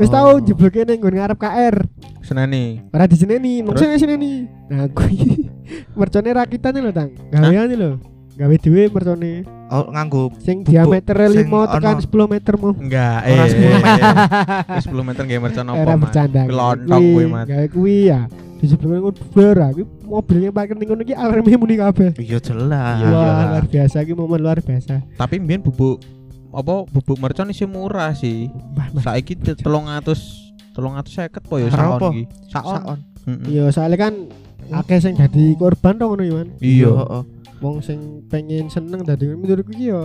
Wis 0.00 0.08
Oh. 0.08 0.12
tau 0.16 0.28
jebloke 0.40 0.80
ning 0.88 0.96
nggon 0.96 1.12
ngarep 1.12 1.36
KR. 1.36 1.76
Seneni. 2.24 2.80
Ora 2.88 3.04
diseneni, 3.04 3.60
mung 3.60 3.76
Terus? 3.76 4.00
sing 4.00 4.08
seneni. 4.08 4.48
Nah, 4.72 4.88
kuwi 4.88 5.50
mercone 5.98 6.30
rakitane 6.32 6.80
lho, 6.80 6.88
Tang. 6.88 7.12
Gaweane 7.28 7.76
lho. 7.76 7.92
Gawe 8.40 8.56
dhewe 8.56 8.88
mercone 8.88 9.44
Oh 9.68 9.92
nganggo 9.92 10.32
sing 10.40 10.64
diameter 10.64 11.12
sing 11.28 11.46
5 11.46 11.76
tekan 11.76 12.00
ono. 12.00 12.26
10 12.26 12.32
meter 12.32 12.54
mu. 12.56 12.70
Enggak, 12.72 13.20
eh. 13.28 13.36
Ora 13.36 13.44
10 13.44 13.60
meter. 13.60 14.12
Wis 14.80 14.86
10 14.88 15.04
meter 15.04 15.22
nggih 15.28 15.40
mercon 15.44 15.66
apa, 15.68 15.76
Era 15.76 15.94
Mas? 16.00 16.14
Kelontong 16.48 17.02
kuwi, 17.04 17.24
Mas. 17.28 17.46
Gawe 17.46 17.66
kuwi 17.68 17.96
ya. 18.08 18.20
Di 18.60 18.68
sebelum 18.68 19.00
ngono 19.00 19.16
blur 19.32 19.56
kuwi 19.72 19.84
mobilnya 20.04 20.50
parkir 20.52 20.76
ning 20.76 20.88
ngono 20.92 21.02
iki 21.02 21.16
alarmnya 21.16 21.56
muni 21.56 21.80
kabeh. 21.80 22.12
Iya 22.20 22.38
jelas. 22.44 23.00
Iya, 23.00 23.08
Wah, 23.08 23.44
luar 23.56 23.64
biasa 23.64 23.96
iki 24.04 24.12
momen 24.12 24.40
luar 24.44 24.60
biasa. 24.60 25.00
Tapi 25.16 25.40
mbien 25.40 25.64
bubuk 25.64 26.04
apa 26.52 26.84
bubuk 26.84 27.16
mercon 27.16 27.48
isih 27.48 27.64
murah 27.64 28.12
sih. 28.12 28.52
Saiki 29.00 29.32
300 29.40 29.64
350 30.76 31.48
po 31.48 31.56
ya 31.58 31.72
Berapa? 31.72 31.98
saon 31.98 32.12
iki. 32.12 32.22
Saon. 32.52 32.98
Iya, 33.48 33.64
soalnya 33.72 33.98
kan 33.98 34.14
akeh 34.70 34.98
sing 35.02 35.16
dadi 35.16 35.56
korban 35.58 35.98
to 35.98 36.04
ngono 36.06 36.22
ya, 36.22 36.32
Man. 36.36 36.48
Iya. 36.60 36.90
heeh. 36.94 37.22
Wong 37.60 37.84
sing 37.84 38.24
pengen 38.32 38.72
seneng 38.72 39.04
dadi 39.04 39.28
menurutku 39.36 39.76
iki 39.76 39.92
ya 39.92 40.00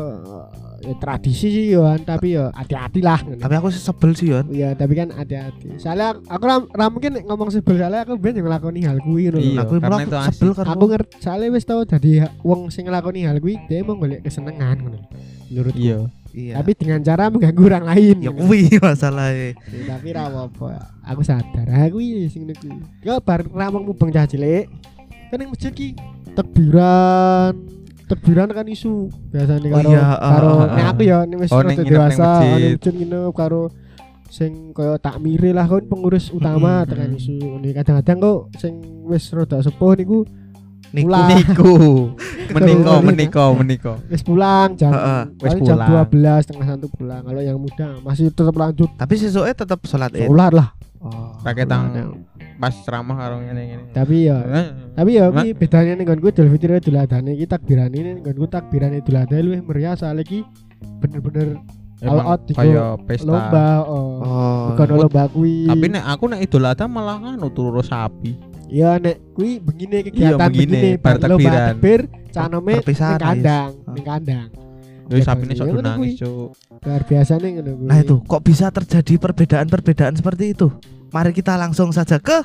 ya 0.84 0.94
tradisi 1.00 1.48
sih 1.48 1.66
yo, 1.72 1.88
An, 1.88 2.04
tapi 2.04 2.36
ya 2.36 2.52
hati-hati 2.52 3.00
lah. 3.00 3.16
Tapi 3.24 3.54
aku 3.56 3.72
sih 3.72 3.80
sebel 3.80 4.12
sih 4.12 4.28
Yon. 4.28 4.52
Iya, 4.52 4.76
tapi 4.76 4.94
kan 4.94 5.10
hati-hati. 5.16 5.80
Soalnya 5.80 6.20
aku 6.28 6.44
ra, 6.46 6.60
ra 6.62 6.86
mungkin 6.92 7.24
ngomong 7.24 7.50
sebel 7.56 7.80
soalnya 7.80 8.04
aku 8.04 8.20
ben 8.20 8.36
yang 8.36 8.46
nglakoni 8.46 8.84
hal 8.84 9.00
kuwi 9.00 9.32
ngono 9.32 9.40
lho. 9.40 9.48
Iya, 9.56 9.60
Aku 9.64 9.74
karena 9.80 9.88
malah 9.88 10.04
itu 10.04 10.18
sebel 10.36 10.52
karo 10.52 10.68
Aku 10.76 10.86
ngerti 10.92 11.16
soalnya 11.24 11.48
wis 11.56 11.66
tau 11.66 11.82
dadi 11.88 12.12
wong 12.44 12.68
sing 12.70 12.84
nglakoni 12.86 13.24
hal 13.24 13.38
kuwi 13.40 13.56
dia 13.72 13.82
mau 13.88 13.96
golek 13.96 14.22
kesenengan 14.28 14.76
ngono. 14.84 15.00
Menurutku. 15.48 15.80
Iya. 15.80 16.00
Iya. 16.36 16.54
Tapi 16.60 16.72
dengan 16.76 17.00
cara 17.00 17.32
mengganggu 17.32 17.64
orang 17.64 17.86
lain. 17.88 18.16
ya 18.20 18.32
kuwi 18.36 18.62
masalahnya. 18.84 19.56
Ya, 19.72 19.82
tapi 19.96 20.08
ra 20.12 20.28
apa 20.28 20.68
Aku 21.08 21.22
sadar 21.24 21.68
aku 21.72 22.04
iki 22.04 22.28
sing 22.28 22.44
niku. 22.44 22.68
Ya 23.00 23.24
bar 23.24 23.48
ramong 23.48 23.88
mubeng 23.88 24.12
cah 24.12 24.28
cilik. 24.28 24.68
Kan 25.32 25.40
ning 25.40 25.50
masjid 25.50 25.72
ki 25.72 25.96
tekbiran 26.36 27.52
tekbiran 28.06 28.48
kan 28.52 28.68
isu 28.68 29.10
biasanya 29.34 29.68
Oh 29.72 29.82
karo 29.82 29.90
iya, 29.90 30.04
ah, 30.06 30.18
karo 30.30 30.50
ah. 30.62 30.68
nek 30.70 30.86
aku 30.94 31.02
ya 31.04 31.18
nek 31.26 31.38
wis 31.42 31.50
Oh, 31.50 31.60
nginep 31.60 31.74
ning 31.74 31.88
dewasa 31.90 32.30
masjid 32.46 32.78
nginep 32.94 33.32
karo 33.34 33.64
sing 34.28 34.52
kaya 34.72 35.00
takmire 35.00 35.50
lah 35.52 35.66
kan 35.66 35.84
pengurus 35.86 36.30
utama 36.30 36.84
Mm-mm, 36.84 36.90
tekan 36.92 37.10
isu 37.16 37.36
kadang-kadang 37.74 38.18
kok 38.20 38.40
sing 38.58 38.74
wis 39.08 39.26
rada 39.32 39.58
sepuh 39.60 39.96
niku 39.96 40.20
Niku 40.94 41.12
Pulang. 41.12 41.28
Niku. 41.34 41.74
Meniko, 42.56 42.94
meniko, 43.04 43.46
meniko. 43.52 43.94
wis 44.08 44.22
pulang 44.22 44.78
jam 44.78 44.94
Heeh, 44.94 45.22
wis 45.42 45.52
paling 45.52 45.66
jam 45.66 45.78
pulang. 45.82 46.40
12 46.40 46.46
setengah 46.46 46.68
satu 46.72 46.88
pulang 46.88 47.22
kalau 47.26 47.42
yang 47.42 47.58
muda 47.58 47.88
masih 48.00 48.30
tetap 48.30 48.54
lanjut 48.54 48.88
tapi 48.96 49.14
sesuknya 49.18 49.52
tetap 49.52 49.82
sholat 49.84 50.14
Id. 50.14 50.30
sholat 50.30 50.54
lah 50.54 50.70
Oh. 51.06 51.38
Pakai 51.46 51.70
tang 51.70 51.94
pas 52.56 52.72
ceramah 52.72 53.16
karo 53.16 53.36
ngene 53.40 53.62
ngene. 53.68 53.86
tapi 53.92 54.26
ya 54.26 54.38
Tapi 54.96 55.10
ya 55.14 55.28
iki 55.30 55.52
bedanya 55.54 55.94
ning 55.94 56.06
nggonku 56.08 56.28
Idul 56.32 56.50
Fitri 56.50 56.72
Idul 56.74 56.96
Adha 56.96 57.20
iki 57.22 57.46
takbiran 57.46 57.92
ini 57.92 58.20
nggonku 58.20 58.48
takbiran 58.48 58.96
Idul 58.96 59.18
Adha 59.18 59.36
luwih 59.38 59.60
meriah 59.60 59.94
soalnya 59.94 60.24
iki 60.24 60.40
bener-bener 61.00 61.60
all 62.04 62.20
out 62.22 62.42
di 62.44 62.54
kaya 62.54 62.96
pesta. 63.04 63.26
lomba 63.26 63.68
oh. 63.84 64.20
Oh. 64.20 64.64
Bukan 64.72 64.88
lomba 64.94 65.24
kuwi. 65.28 65.66
Tapi 65.66 65.86
nek 65.90 66.04
aku 66.06 66.24
nek 66.28 66.40
Idul 66.42 66.64
Adha 66.64 66.86
malah 66.86 67.18
nganu 67.20 67.48
turu 67.50 67.82
sapi. 67.82 68.36
ya 68.66 68.98
nek 68.98 69.22
kuwi 69.34 69.62
begini 69.62 70.02
Iya, 70.02 70.06
kegiatan 70.36 70.50
begini, 70.50 70.72
begini 70.74 70.90
bar 70.98 71.16
takbiran. 71.18 71.60
takbir 71.70 72.00
canome 72.32 72.74
ning 72.74 72.98
kandang, 73.18 73.70
Yes. 73.72 73.94
ning 73.94 74.06
kandang. 74.06 74.48
Ya, 75.06 75.22
sapine 75.22 75.54
iya, 75.54 75.62
sok 75.62 75.86
nangis. 75.86 76.18
Cuk. 76.18 76.50
Luar 76.82 77.02
biasa 77.06 77.34
nih 77.38 77.50
ngono 77.54 77.72
kuwi. 77.78 77.88
Nah 77.88 77.98
itu 78.00 78.16
kok 78.26 78.42
bisa 78.42 78.66
terjadi 78.70 79.14
perbedaan-perbedaan 79.22 80.14
seperti 80.16 80.46
itu? 80.52 80.68
Mari 81.16 81.32
kita 81.32 81.56
langsung 81.56 81.96
saja 81.96 82.20
ke 82.20 82.44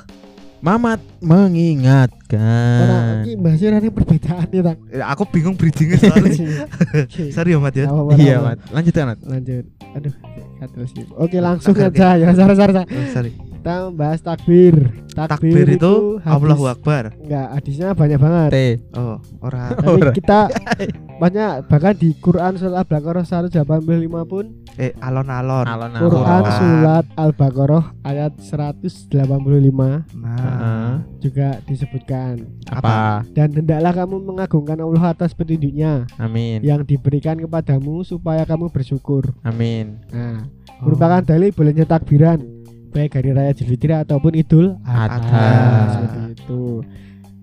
Mamat 0.61 1.01
mengingatkan. 1.25 3.25
iki 3.25 3.33
bahas 3.41 3.65
ora 3.65 3.81
ning 3.81 3.97
perbedaan 3.97 4.45
ya, 4.53 4.61
Tang. 4.61 4.79
Eh, 4.93 5.01
aku 5.01 5.25
bingung 5.27 5.57
bridgingnya 5.57 5.97
soalnya. 5.97 6.69
Sorry 7.35 7.57
ya 7.57 7.59
Mat 7.59 7.75
ya. 7.75 7.89
Apa-apa, 7.89 8.13
Iya, 8.21 8.37
apa-apa. 8.39 8.45
Mat. 8.45 8.59
Lanjut 8.77 8.93
ya, 8.93 9.05
Mat. 9.09 9.19
Lanjut. 9.25 9.65
Aduh, 9.97 10.15
kata 10.61 10.79
sih. 10.87 11.05
Oke, 11.17 11.37
langsung 11.41 11.73
aja 11.75 12.09
ya, 12.15 12.29
sar 12.37 12.53
sar 12.53 12.71
sar. 12.77 12.87
Oh, 12.87 13.07
sorry. 13.09 13.33
Kita 13.61 13.93
membahas 13.93 14.25
takbir. 14.25 14.89
Takbir 15.11 15.69
itu 15.69 16.17
hadis- 16.17 16.33
Allahu 16.33 16.65
Akbar. 16.65 17.13
Enggak, 17.15 17.47
hadisnya 17.53 17.93
banyak 17.93 18.17
banget. 18.17 18.49
T. 18.49 18.59
Oh, 18.97 19.21
ora. 19.39 19.69
Tapi 19.77 20.01
Ora. 20.01 20.13
kita 20.17 20.41
banyak 21.21 21.51
bahkan 21.69 21.93
di 21.93 22.17
Quran 22.17 22.57
surat 22.57 22.81
Al-Baqarah 22.81 23.21
185 23.23 23.61
pun 24.25 24.45
Eh 24.75 24.97
alon-alon. 24.97 25.69
Alon-alon. 25.69 26.09
Quran 26.09 26.43
surat 26.49 27.05
Al-Baqarah 27.15 27.85
ayat 28.01 28.33
185 28.41 30.09
Nah, 30.15 31.05
juga 31.19 31.61
disebutkan 31.63 32.49
Apa? 32.67 33.21
dan 33.29 33.53
hendaklah 33.53 33.93
kamu 33.95 34.25
mengagungkan 34.25 34.79
Allah 34.79 35.13
atas 35.13 35.33
petunjuknya 35.33 36.09
Amin. 36.17 36.63
yang 36.63 36.81
diberikan 36.81 37.37
kepadamu 37.37 38.01
supaya 38.03 38.43
kamu 38.43 38.69
bersyukur. 38.69 39.29
Amin. 39.43 40.01
Nah, 40.09 40.49
Oh. 40.73 40.89
merupakan 40.89 41.21
dalil 41.21 41.53
bolehnya 41.53 41.85
takbiran 41.85 42.41
baik 42.91 43.17
hari 43.17 43.31
raya 43.31 43.51
Idul 43.51 43.69
Fitri 43.69 43.93
ataupun 43.93 44.33
Idul 44.35 44.67
Adha. 44.83 45.47
Seperti 45.89 46.19
itu. 46.35 46.63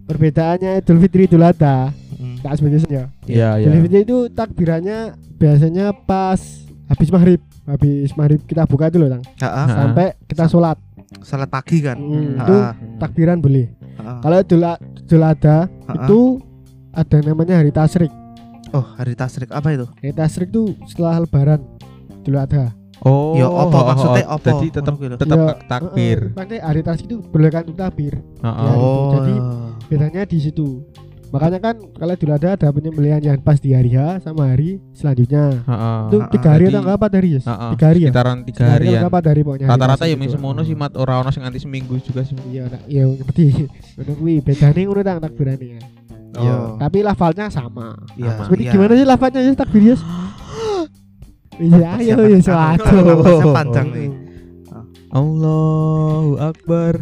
Perbedaannya 0.03 0.71
Idul 0.79 0.99
Fitri 0.99 1.21
Idul 1.25 1.43
Adha, 1.43 1.91
Mm. 2.17 2.41
tak 2.41 2.57
sebenarnya 2.57 2.89
ya. 2.89 3.05
Iya, 3.23 3.49
iya. 3.61 3.67
Idul 3.69 3.81
Fitri 3.85 3.99
itu 4.01 4.17
takbirannya 4.27 4.99
biasanya 5.35 5.93
pas 5.93 6.39
habis 6.87 7.09
maghrib, 7.09 7.37
habis 7.63 8.09
maghrib 8.13 8.41
kita 8.43 8.65
buka 8.65 8.89
dulu, 8.89 9.05
Tang. 9.07 9.23
Ah, 9.37 9.45
ah, 9.45 9.53
Ah. 9.53 9.67
Sampai 9.69 10.07
kita 10.25 10.45
sholat. 10.47 10.77
salat 11.23 11.47
pagi 11.47 11.79
kan. 11.79 11.95
Hmm, 11.95 12.35
itu 12.35 12.55
takbiran 12.97 13.39
boleh. 13.39 13.71
Kalau 14.19 14.37
Idul, 14.37 14.63
Idul 14.99 15.23
Adha 15.23 15.57
itu 15.95 16.19
ada 16.91 17.17
namanya 17.23 17.55
hari 17.57 17.71
tasrik. 17.71 18.11
Oh, 18.69 18.83
hari 18.97 19.15
tasrik 19.15 19.47
apa 19.47 19.71
itu? 19.71 19.87
Hari 19.93 20.11
tasrik 20.11 20.51
itu 20.51 20.75
setelah 20.83 21.23
lebaran 21.23 21.63
Idul 22.19 22.35
Adha. 22.35 22.75
Oh, 23.05 23.37
Ya, 23.37 23.45
apa? 23.45 23.77
Maksudnya 23.93 24.25
apa? 24.25 24.47
Jadi 24.47 24.67
tetap 24.73 24.93
tetap 24.97 25.37
Ya, 25.37 25.53
takbir. 25.69 26.19
Heeh, 26.19 26.35
Makanya 26.37 26.61
hari 26.65 26.81
tasrik 26.81 27.05
itu 27.05 27.17
bolehkan 27.21 27.61
untuk 27.69 27.77
takbir. 27.77 28.13
Heeh. 28.41 28.65
Ya, 28.65 28.73
Oh. 28.73 29.11
jadi 29.13 29.33
bedanya 29.89 30.21
di 30.25 30.37
situ. 30.41 30.81
Makanya 31.27 31.59
kan 31.59 31.75
kalau 31.91 32.13
Idul 32.15 32.31
Adha 32.31 32.55
ada 32.55 32.71
penyembelihan 32.71 33.19
yang 33.19 33.37
pas 33.43 33.59
di 33.59 33.75
hari 33.75 33.91
H 33.91 34.23
sama 34.23 34.47
hari 34.47 34.79
selanjutnya. 34.95 35.59
Heeh. 35.59 35.99
Itu 36.07 36.17
ah, 36.23 36.29
tiga 36.31 36.49
hari 36.55 36.63
atau 36.71 36.81
empat 36.87 37.11
hari 37.19 37.29
ya? 37.35 37.41
Heeh. 37.43 37.69
Tiga 37.75 37.85
hari 37.91 37.99
ya? 37.99 38.09
Sekitaran 38.09 38.37
tiga 38.47 38.63
hari 38.63 38.85
empat 38.95 39.23
hari 39.27 39.41
pokoknya. 39.43 39.67
Rata-rata 39.67 40.03
ya 40.07 40.15
itu. 40.15 40.19
ming 40.23 40.31
semono 40.31 40.61
sih 40.63 40.75
mat 40.79 40.95
ora 40.95 41.19
ono 41.19 41.29
sing 41.35 41.43
nganti 41.43 41.59
seminggu 41.59 41.99
juga 41.99 42.23
sih. 42.23 42.35
Iya, 42.47 42.71
nak, 42.71 42.81
iya 42.87 43.03
ngerti. 43.03 43.45
Ngono 43.99 44.11
kuwi 44.23 44.33
bedane 44.39 44.81
ngono 44.87 45.01
tang 45.03 45.19
takbirane 45.19 45.65
ya. 45.67 45.81
Iya. 46.37 46.55
Tapi 46.79 46.97
lafalnya 47.03 47.45
sama. 47.51 47.99
Iya. 48.15 48.47
Seperti 48.47 48.63
iya. 48.63 48.71
gimana 48.71 48.93
sih 48.95 49.07
lafalnya 49.07 49.39
ya 49.43 49.51
takbir 49.51 49.83
ya? 51.57 51.97
Iya, 51.97 52.15
ayo 52.15 52.15
ya 52.25 52.37
Persiapan- 52.39 52.77
suatu. 52.79 53.49
Panjang 53.53 53.87
nih. 53.91 54.09
Allahu 55.11 56.31
Akbar. 56.37 56.93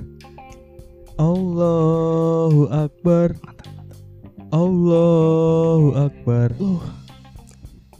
Allahu 1.15 2.61
Akbar. 2.69 3.29
Allahu 4.51 5.87
Akbar. 5.95 6.49
Uh. 6.59 6.79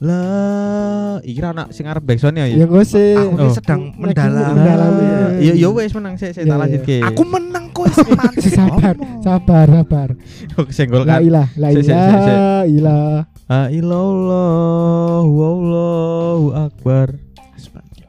Lah, 0.06 1.18
iki 1.20 1.40
ra 1.40 1.50
anak 1.50 1.74
sing 1.74 1.84
arep 1.84 2.00
backsound 2.00 2.38
ya. 2.38 2.46
Ya 2.46 2.64
nggak 2.64 2.86
sih. 2.86 3.18
Aku 3.18 3.42
Oh. 3.42 3.50
sedang 3.50 3.90
Lagi 3.90 4.14
mendalam. 4.14 4.54
mendalami. 4.54 5.06
Ya 5.42 5.54
ya 5.58 5.70
wis 5.70 5.92
menang 5.92 6.14
sih, 6.16 6.30
saya 6.30 6.38
Iya, 6.38 6.46
tak 6.46 6.54
iya. 6.54 6.62
lanjutke. 6.62 6.98
Aku 7.04 7.22
menang 7.26 7.66
kok 7.72 7.86
mati. 8.14 8.48
Sabar, 8.48 8.96
sabar, 9.20 9.68
sabar. 9.68 10.10
Aku 10.54 10.70
senggol 10.70 11.04
La 11.04 11.18
kan. 11.18 11.20
ilah, 11.22 11.48
la 11.56 11.68
si. 11.72 11.82
ilah, 11.82 12.64
ilah. 12.66 13.18
La 13.46 13.62
ilallah 13.70 15.22
wallahu 15.24 16.46
akbar. 16.56 17.08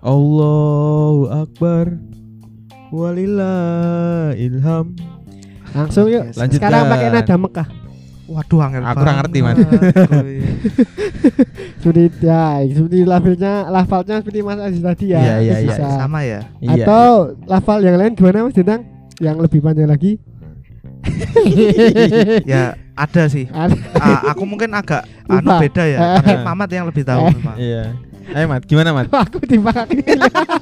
Allahu 0.01 1.33
akbar. 1.35 1.97
Walillah 2.89 4.33
ilham. 4.35 4.95
Langsung 5.73 6.07
yuk. 6.07 6.31
Lanjut. 6.33 6.57
Sekarang 6.57 6.87
pakai 6.87 7.09
nada 7.11 7.35
Mekah. 7.37 7.69
Waduh 8.27 8.59
angel 8.59 8.83
Aku 8.83 8.99
ora 9.01 9.13
ngerti, 9.23 9.39
Mas. 9.39 9.55
banget, 9.55 9.95
kuy. 10.11 10.37
Seperti 11.79 12.27
ya, 12.27 12.59
seperti 12.67 12.99
lafalnya, 13.07 13.55
lafalnya 13.71 14.15
seperti 14.19 14.39
Mas 14.43 14.59
Aziz 14.59 14.83
tadi 14.83 15.05
ya. 15.15 15.21
Iya, 15.23 15.35
iya, 15.39 15.57
iya. 15.63 15.77
Sama 15.95 16.21
ya. 16.27 16.41
Iya. 16.59 16.83
Atau 16.83 17.07
lafal 17.47 17.79
yang 17.87 17.95
lain 17.95 18.19
gimana 18.19 18.51
Mas 18.51 18.55
Dendang? 18.59 18.83
Yang 19.23 19.37
lebih 19.47 19.59
panjang 19.63 19.87
lagi? 19.87 20.13
Ya 22.51 22.75
ada 22.97 23.23
sih. 23.31 23.47
Ada. 23.55 23.77
Ah, 23.95 24.21
aku 24.35 24.43
mungkin 24.43 24.73
agak 24.75 25.07
anu 25.29 25.49
beda 25.61 25.85
ya. 25.87 25.99
Eh. 25.99 26.11
Tapi 26.19 26.33
Mamat 26.43 26.69
yang 26.73 26.87
lebih 26.91 27.03
tahu 27.07 27.21
Eh. 27.23 27.35
memang. 27.37 27.57
Iya. 27.57 27.83
Ayo 28.35 28.45
Mat, 28.51 28.63
gimana 28.67 28.91
Mat? 28.91 29.07
aku 29.07 29.39
timbang 29.47 29.87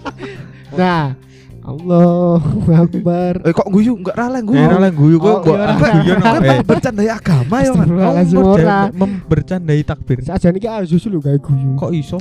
Nah, 0.77 1.17
Allahu 1.65 2.61
Akbar. 2.69 3.41
Eh 3.41 3.51
kok 3.51 3.69
guyu 3.73 3.97
enggak 3.97 4.13
rala 4.15 4.39
guyu. 4.39 4.61
Eh, 4.61 4.69
lah 4.69 4.93
guyu 4.93 5.17
kok 5.17 5.33
Oh, 5.33 5.41
kok 5.41 5.57
Kan 5.57 5.77
kok. 5.81 6.45
Eh, 6.45 6.61
bercandai 6.61 7.09
agama 7.09 7.57
ya, 7.59 7.73
Oh, 7.73 7.81
ora. 7.81 7.89
bercanda- 7.89 8.93
mem- 8.93 9.21
bercandai 9.25 9.81
takbir. 9.81 10.21
Saja 10.21 10.53
niki 10.53 10.69
Azus 10.69 11.09
lho 11.09 11.19
gawe 11.19 11.41
guyu. 11.41 11.73
Kok 11.75 11.91
iso? 11.91 12.21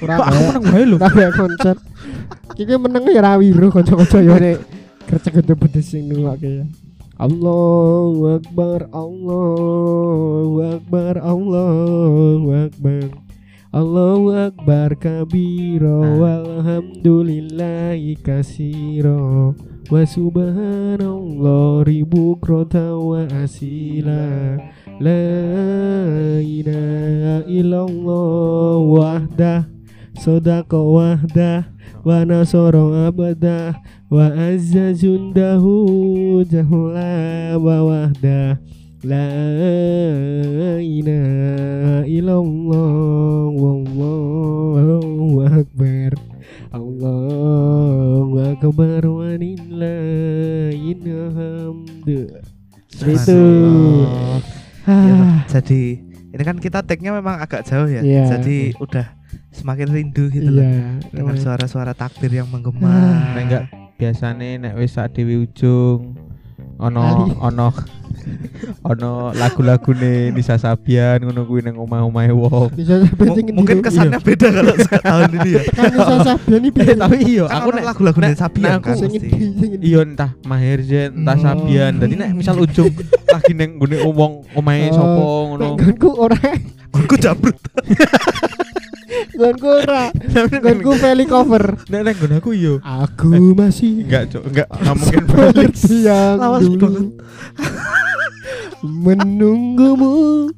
Ora 0.00 0.14
Kok 0.16 0.26
aku 0.30 0.38
menang 0.40 0.64
wae 0.70 0.84
lho. 0.86 0.96
Ora 0.96 1.10
bae 1.10 1.30
konser. 1.30 1.76
Iki 2.54 2.74
meneng 2.78 3.04
ya 3.10 3.20
ra 3.20 3.34
wiru 3.34 3.68
kanca-kanca 3.68 4.22
yo 4.22 4.38
nek 4.38 4.62
kerja 5.04 5.30
gede 5.34 5.54
pedes 5.54 5.86
sing 5.86 6.06
nunggake 6.06 6.62
ya. 6.62 6.64
Allahu 7.18 8.38
Akbar 8.38 8.86
Allahu 8.94 10.62
Akbar 10.62 11.14
Allahu 11.18 12.48
Akbar 12.54 13.02
Allahu 13.76 14.32
Akbar 14.32 14.96
kabiro 14.96 16.00
Ah. 16.00 16.16
walhamdulillahi 16.16 18.16
kasiro 18.24 19.52
wa 19.92 20.00
subhanallah 20.00 21.84
ribu 21.84 22.40
krota 22.40 22.96
wa 22.96 23.28
asila. 23.44 24.56
La 24.96 25.28
ilaha 26.40 27.44
illallah 27.44 28.80
wahdah 28.80 29.68
sodaka 30.16 30.80
wahdah 30.80 31.68
wa 32.00 32.24
nasoro 32.24 32.96
abadah 33.04 33.76
wa 34.08 34.32
azza 34.32 34.96
jundahu 34.96 36.40
jahula 36.48 37.60
wa 37.60 37.92
wahdah 37.92 38.56
la 39.06 39.30
ilaha 40.82 42.02
illallah 42.10 43.46
wallahu 43.54 45.46
akbar 45.46 46.10
Allahu 46.74 48.34
akbar 48.42 49.02
wa 49.06 49.30
lillahil 49.38 51.06
hamd 51.06 52.06
itu 53.06 53.42
Ya, 54.86 54.94
ah, 54.94 55.42
Jadi 55.50 55.98
ini 56.30 56.42
kan 56.46 56.62
kita 56.62 56.78
tag-nya 56.82 57.10
memang 57.10 57.42
agak 57.42 57.66
jauh 57.66 57.90
ya. 57.90 58.06
Iya. 58.06 58.38
Jadi 58.38 58.70
udah 58.78 59.06
semakin 59.50 59.90
rindu 59.90 60.30
gitu 60.30 60.46
loh. 60.46 60.62
iya 60.62 60.94
Dengan 61.10 61.34
suara-suara 61.34 61.90
takbir 61.90 62.30
yang 62.30 62.46
Ah. 62.46 62.54
menggema. 62.54 62.94
Nek 63.34 63.42
enggak 63.50 63.64
biasane 63.98 64.62
nek 64.62 64.78
wis 64.78 64.94
sak 64.94 65.14
ujung 65.18 66.25
ono 66.76 67.02
ono 67.38 67.66
ono 68.82 69.10
lagu-lagune 69.32 70.34
Nisa 70.34 70.56
Sabian 70.56 71.22
ngono 71.22 71.46
kuwi 71.46 71.62
nang 71.62 71.78
omah-omahe 71.78 72.34
wong. 72.34 72.74
mungkin 73.52 73.78
kesannya 73.78 74.18
beda 74.18 74.50
kalau 74.50 74.74
tahun 74.74 75.30
ini 75.32 75.50
ya. 75.52 75.62
kan 75.70 75.84
bisa 75.88 76.14
Sabian 76.26 76.60
ini 76.60 76.70
Eh, 76.76 76.96
tapi 76.96 77.16
iya 77.24 77.44
Kan 77.46 77.56
aku 77.56 77.68
nek 77.70 77.84
lagu-lagu 77.86 78.18
nek- 78.18 78.26
dari 78.28 78.36
Sabian 78.36 78.70
kan 78.76 78.92
aku 78.92 79.06
endi. 79.06 79.30
iya 79.80 80.00
entah 80.02 80.30
Maher 80.42 80.82
Zain, 80.82 81.14
entah 81.14 81.34
Hmm. 81.34 81.46
Sabian. 81.46 81.92
Dadi 81.96 82.14
nek 82.14 82.30
misal 82.34 82.58
ujung 82.58 82.90
lagi 83.26 83.52
nang 83.52 83.70
nggone 83.78 83.96
wong 84.04 84.32
omahe 84.52 84.90
Oh, 84.90 84.92
sapa 84.92 85.22
ngono. 85.46 85.66
gonku 85.76 86.08
ora 86.12 86.38
Aku 86.96 87.14
jabrut. 87.14 87.54
gonku 89.36 89.68
ora 89.68 90.08
gonku 90.58 90.90
Feli 90.96 91.24
cover. 91.24 91.64
Nek 91.86 92.00
nang 92.02 92.14
nggon 92.16 92.32
aku 92.36 92.50
iya. 92.52 92.74
aku 92.80 93.28
masih 93.52 94.02
Enggak, 94.02 94.32
Cuk. 94.32 94.42
Enggak, 94.48 94.68
enggak 94.72 94.94
mungkin. 94.96 95.22
seperti 95.22 95.94
yang 96.02 96.36
Lawas 96.40 96.64
banget. 96.66 97.06
menunggumu 98.82 100.50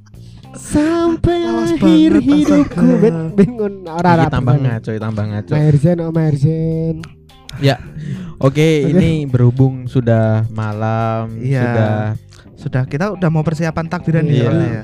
sampai 0.55 1.39
Lawas 1.47 1.71
akhir 1.75 2.13
banget, 2.19 2.25
hidupku. 2.25 2.87
Ben 2.99 3.17
ben 3.35 3.49
ngon 3.55 3.75
ora 3.87 4.11
Iki 4.11 4.19
ora 4.19 4.27
tambah 4.29 4.57
ngaco, 4.57 4.91
tambah 4.97 5.25
ngaco. 5.27 5.53
Maher 5.55 5.77
Zain 5.77 5.99
oh 6.01 6.11
Maher 6.11 6.37
Zain 6.37 6.97
Ya. 7.59 7.77
Oke, 8.39 8.87
ini 8.87 9.27
berhubung 9.27 9.91
sudah 9.91 10.47
malam, 10.55 11.43
Iya. 11.43 11.59
sudah 11.59 11.95
Sudah 12.59 12.83
kita 12.85 13.15
udah 13.15 13.31
mau 13.31 13.41
persiapan 13.41 13.87
takbiran 13.87 14.27
nih 14.27 14.35
Iya. 14.35 14.43
soalnya 14.45 14.67
ya. 14.67 14.83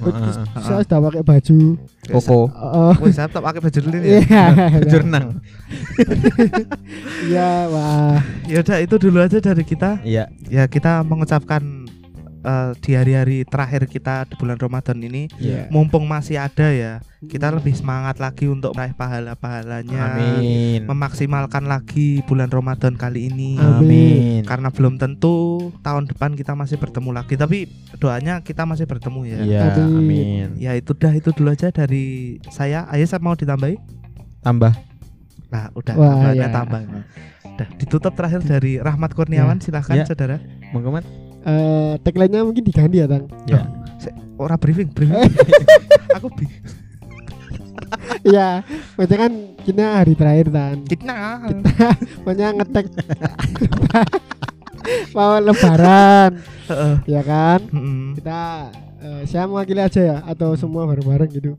Saya 0.62 0.78
sudah 0.80 0.98
pakai 1.02 1.22
baju 1.22 1.58
Koko, 2.04 2.40
oh 2.46 2.92
Wih, 3.02 3.10
saya 3.10 3.26
tak 3.26 3.42
pakai 3.42 3.58
baju 3.58 3.78
dulu 3.80 3.96
nih. 3.96 4.06
ya. 4.06 4.18
iya 4.22 4.44
jurnang. 4.86 5.26
iya 7.24 7.48
wah 7.66 8.18
Ya 8.46 8.60
udah 8.60 8.78
itu 8.78 8.94
dulu 8.96 9.18
aja 9.18 9.38
dari 9.40 9.64
kita. 9.64 9.98
Iya. 10.02 10.30
Ya 10.46 10.64
kita 10.66 11.02
mengucapkan 11.02 11.88
eh, 12.40 12.70
di 12.78 12.90
hari-hari 12.92 13.42
terakhir 13.42 13.88
kita 13.88 14.28
di 14.28 14.34
bulan 14.36 14.54
Ramadan 14.54 15.00
ini 15.00 15.26
iya 15.40 15.66
mumpung 15.66 16.04
masih 16.04 16.36
ada 16.36 16.68
ya, 16.68 17.00
kita 17.24 17.48
lebih 17.50 17.72
semangat 17.72 18.20
lagi 18.20 18.46
untuk 18.46 18.76
meraih 18.76 18.92
pahala-pahalanya. 18.92 20.00
Amin. 20.12 20.84
Memaksimalkan 20.84 21.64
lagi 21.64 22.20
bulan 22.22 22.52
Ramadan 22.52 22.94
kali 22.94 23.32
ini. 23.32 23.56
Amin. 23.56 24.44
Karena 24.44 24.68
belum 24.68 25.00
tentu 25.00 25.53
tahun 25.80 26.10
depan 26.10 26.34
kita 26.34 26.52
masih 26.52 26.76
bertemu 26.76 27.10
lagi, 27.12 27.34
tapi 27.36 27.70
doanya 27.96 28.40
kita 28.40 28.64
masih 28.64 28.84
bertemu 28.84 29.20
ya. 29.24 29.38
Iya, 29.40 29.60
Amin. 29.84 30.48
Ya 30.58 30.72
itu 30.74 30.92
dah 30.92 31.12
itu 31.12 31.30
dulu 31.30 31.52
aja 31.52 31.70
dari 31.70 32.36
saya. 32.50 32.84
Ayo 32.90 33.04
saya 33.06 33.22
mau 33.22 33.38
ditambahi. 33.38 33.76
Tambah. 34.42 34.72
Nah, 35.48 35.70
udah 35.72 35.94
Wah, 35.94 36.08
tambahnya 36.10 36.46
ya. 36.46 36.52
tambah. 36.52 36.80
Udah 37.54 37.68
ditutup 37.78 38.12
terakhir 38.18 38.42
dari 38.42 38.82
Rahmat 38.82 39.14
Kurniawan 39.14 39.62
silahkan 39.62 40.02
Ya. 40.02 40.04
saudara. 40.04 40.42
Monggo, 40.74 40.90
Mat. 40.90 41.06
Eh, 41.44 41.94
tagline-nya 42.02 42.42
mungkin 42.42 42.64
diganti 42.64 42.98
ya 42.98 43.06
tang 43.06 43.28
Ya. 43.46 43.68
Ora 44.34 44.58
briefing, 44.58 44.90
briefing. 44.90 45.14
Aku 46.18 46.26
bi. 46.34 46.48
Iya, 48.24 48.64
maksudnya 48.96 49.18
kan 49.28 49.32
kita 49.62 49.84
hari 50.02 50.14
terakhir 50.18 50.48
kan. 50.50 50.76
Kita 50.82 51.14
Makanya 52.26 52.48
ngetek 52.58 52.86
mau 55.16 55.38
lebaran, 55.38 56.30
ya 57.04 57.20
kan? 57.22 57.60
Mm-mm. 57.70 58.14
Kita 58.18 58.70
eh, 59.00 59.22
saya 59.24 59.44
mewakili 59.48 59.80
aja 59.80 60.00
ya 60.00 60.16
atau 60.24 60.54
semua 60.54 60.84
bareng-bareng 60.88 61.30
gitu. 61.32 61.52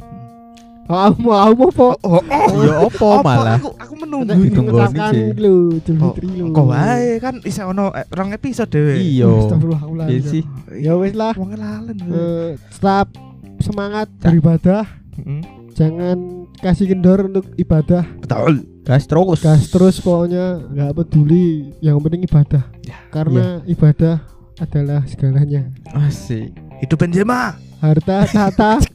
Oh, 0.85 1.01
aku 1.09 1.17
mau, 1.17 1.33
aku 1.41 1.53
mau 1.57 1.71
po. 1.73 1.88
Oh, 2.05 2.21
oh, 2.21 2.61
Ya 2.61 2.77
opo 2.77 3.25
malah. 3.25 3.57
Aku 3.57 3.73
aku 3.73 3.93
menunggu. 3.97 4.38
Itu 4.38 4.53
Ditunggu 4.53 4.85
sih. 4.93 5.33
lu, 5.41 5.81
Oh, 5.97 6.13
lu. 6.13 6.53
Kok 6.53 6.65
wae 6.69 7.17
kan 7.17 7.41
isa 7.41 7.65
ono 7.65 7.89
eh, 7.89 8.05
rong 8.13 8.38
episode 8.38 8.69
dhewe. 8.69 8.93
Iya. 9.01 9.49
Astagfirullahaladzim. 9.49 10.13
Iya 10.13 10.21
sih. 10.29 10.43
Ya 10.77 10.93
wes 10.93 11.17
lah. 11.17 11.33
Wong 11.33 11.57
lalen. 11.57 11.97
Eh, 11.97 12.49
tetap 12.69 13.09
semangat 13.57 14.13
beribadah. 14.21 14.85
Jangan 15.73 16.45
kasih 16.61 16.93
kendor 16.93 17.33
untuk 17.33 17.49
ibadah. 17.57 18.05
Betul. 18.21 18.74
Gas 18.86 19.04
terus. 19.04 19.41
gas 19.41 19.65
terus 19.67 19.98
pokoknya 19.98 20.62
nggak 20.63 20.91
peduli 20.93 21.74
yang 21.82 21.98
penting 21.98 22.21
ibadah 22.24 22.63
Ya, 22.82 23.02
karena 23.10 23.60
ibadah 23.65 24.21
adalah 24.56 25.02
segalanya 25.04 25.67
Asik. 25.91 26.54
Hidup 26.80 27.02
Benzema. 27.02 27.58
harta 27.82 28.24
tata 28.26 28.71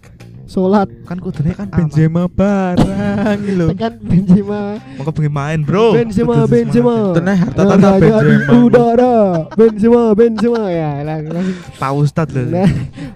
sholat 0.51 0.91
Kan 1.07 1.23
kudune 1.23 1.55
kan 1.55 1.71
Benzema 1.71 2.27
barang 2.27 3.39
lho. 3.49 3.71
tekan 3.71 3.95
Benzema 4.03 4.83
Mau 4.99 5.07
pengen 5.09 5.31
main, 5.31 5.59
Bro. 5.63 5.95
Benzema 5.95 6.43
Benzema. 6.45 7.15
Teneh 7.15 7.37
harta 7.39 7.63
tata 7.63 7.91
Benzema. 7.97 8.53
udara 8.59 9.15
Benzema 9.55 10.03
Benzema 10.13 10.63
ya 10.69 10.91
lang- 11.01 11.31
langsung 11.31 11.55
Pak 11.79 11.91
Ustadz 11.95 12.35
loh. 12.35 12.51
nah 12.51 12.71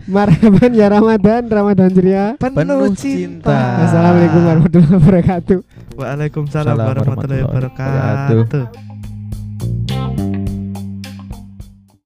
marhaban 0.07 0.70
ya 0.73 0.87
Ramadan 0.88 1.42
Ramadan 1.44 1.90
ceria 1.90 2.25
Penuh 2.38 2.94
cinta. 2.94 3.83
Assalamualaikum 3.83 4.40
warahmatullahi 4.40 4.94
wabarakatuh 4.94 5.59
Waalaikumsalam 5.94 6.70
Salam 6.70 6.87
warahmatullahi 6.87 7.42
warahmatullahi 7.42 8.38
wabarakatuh. 8.47 8.94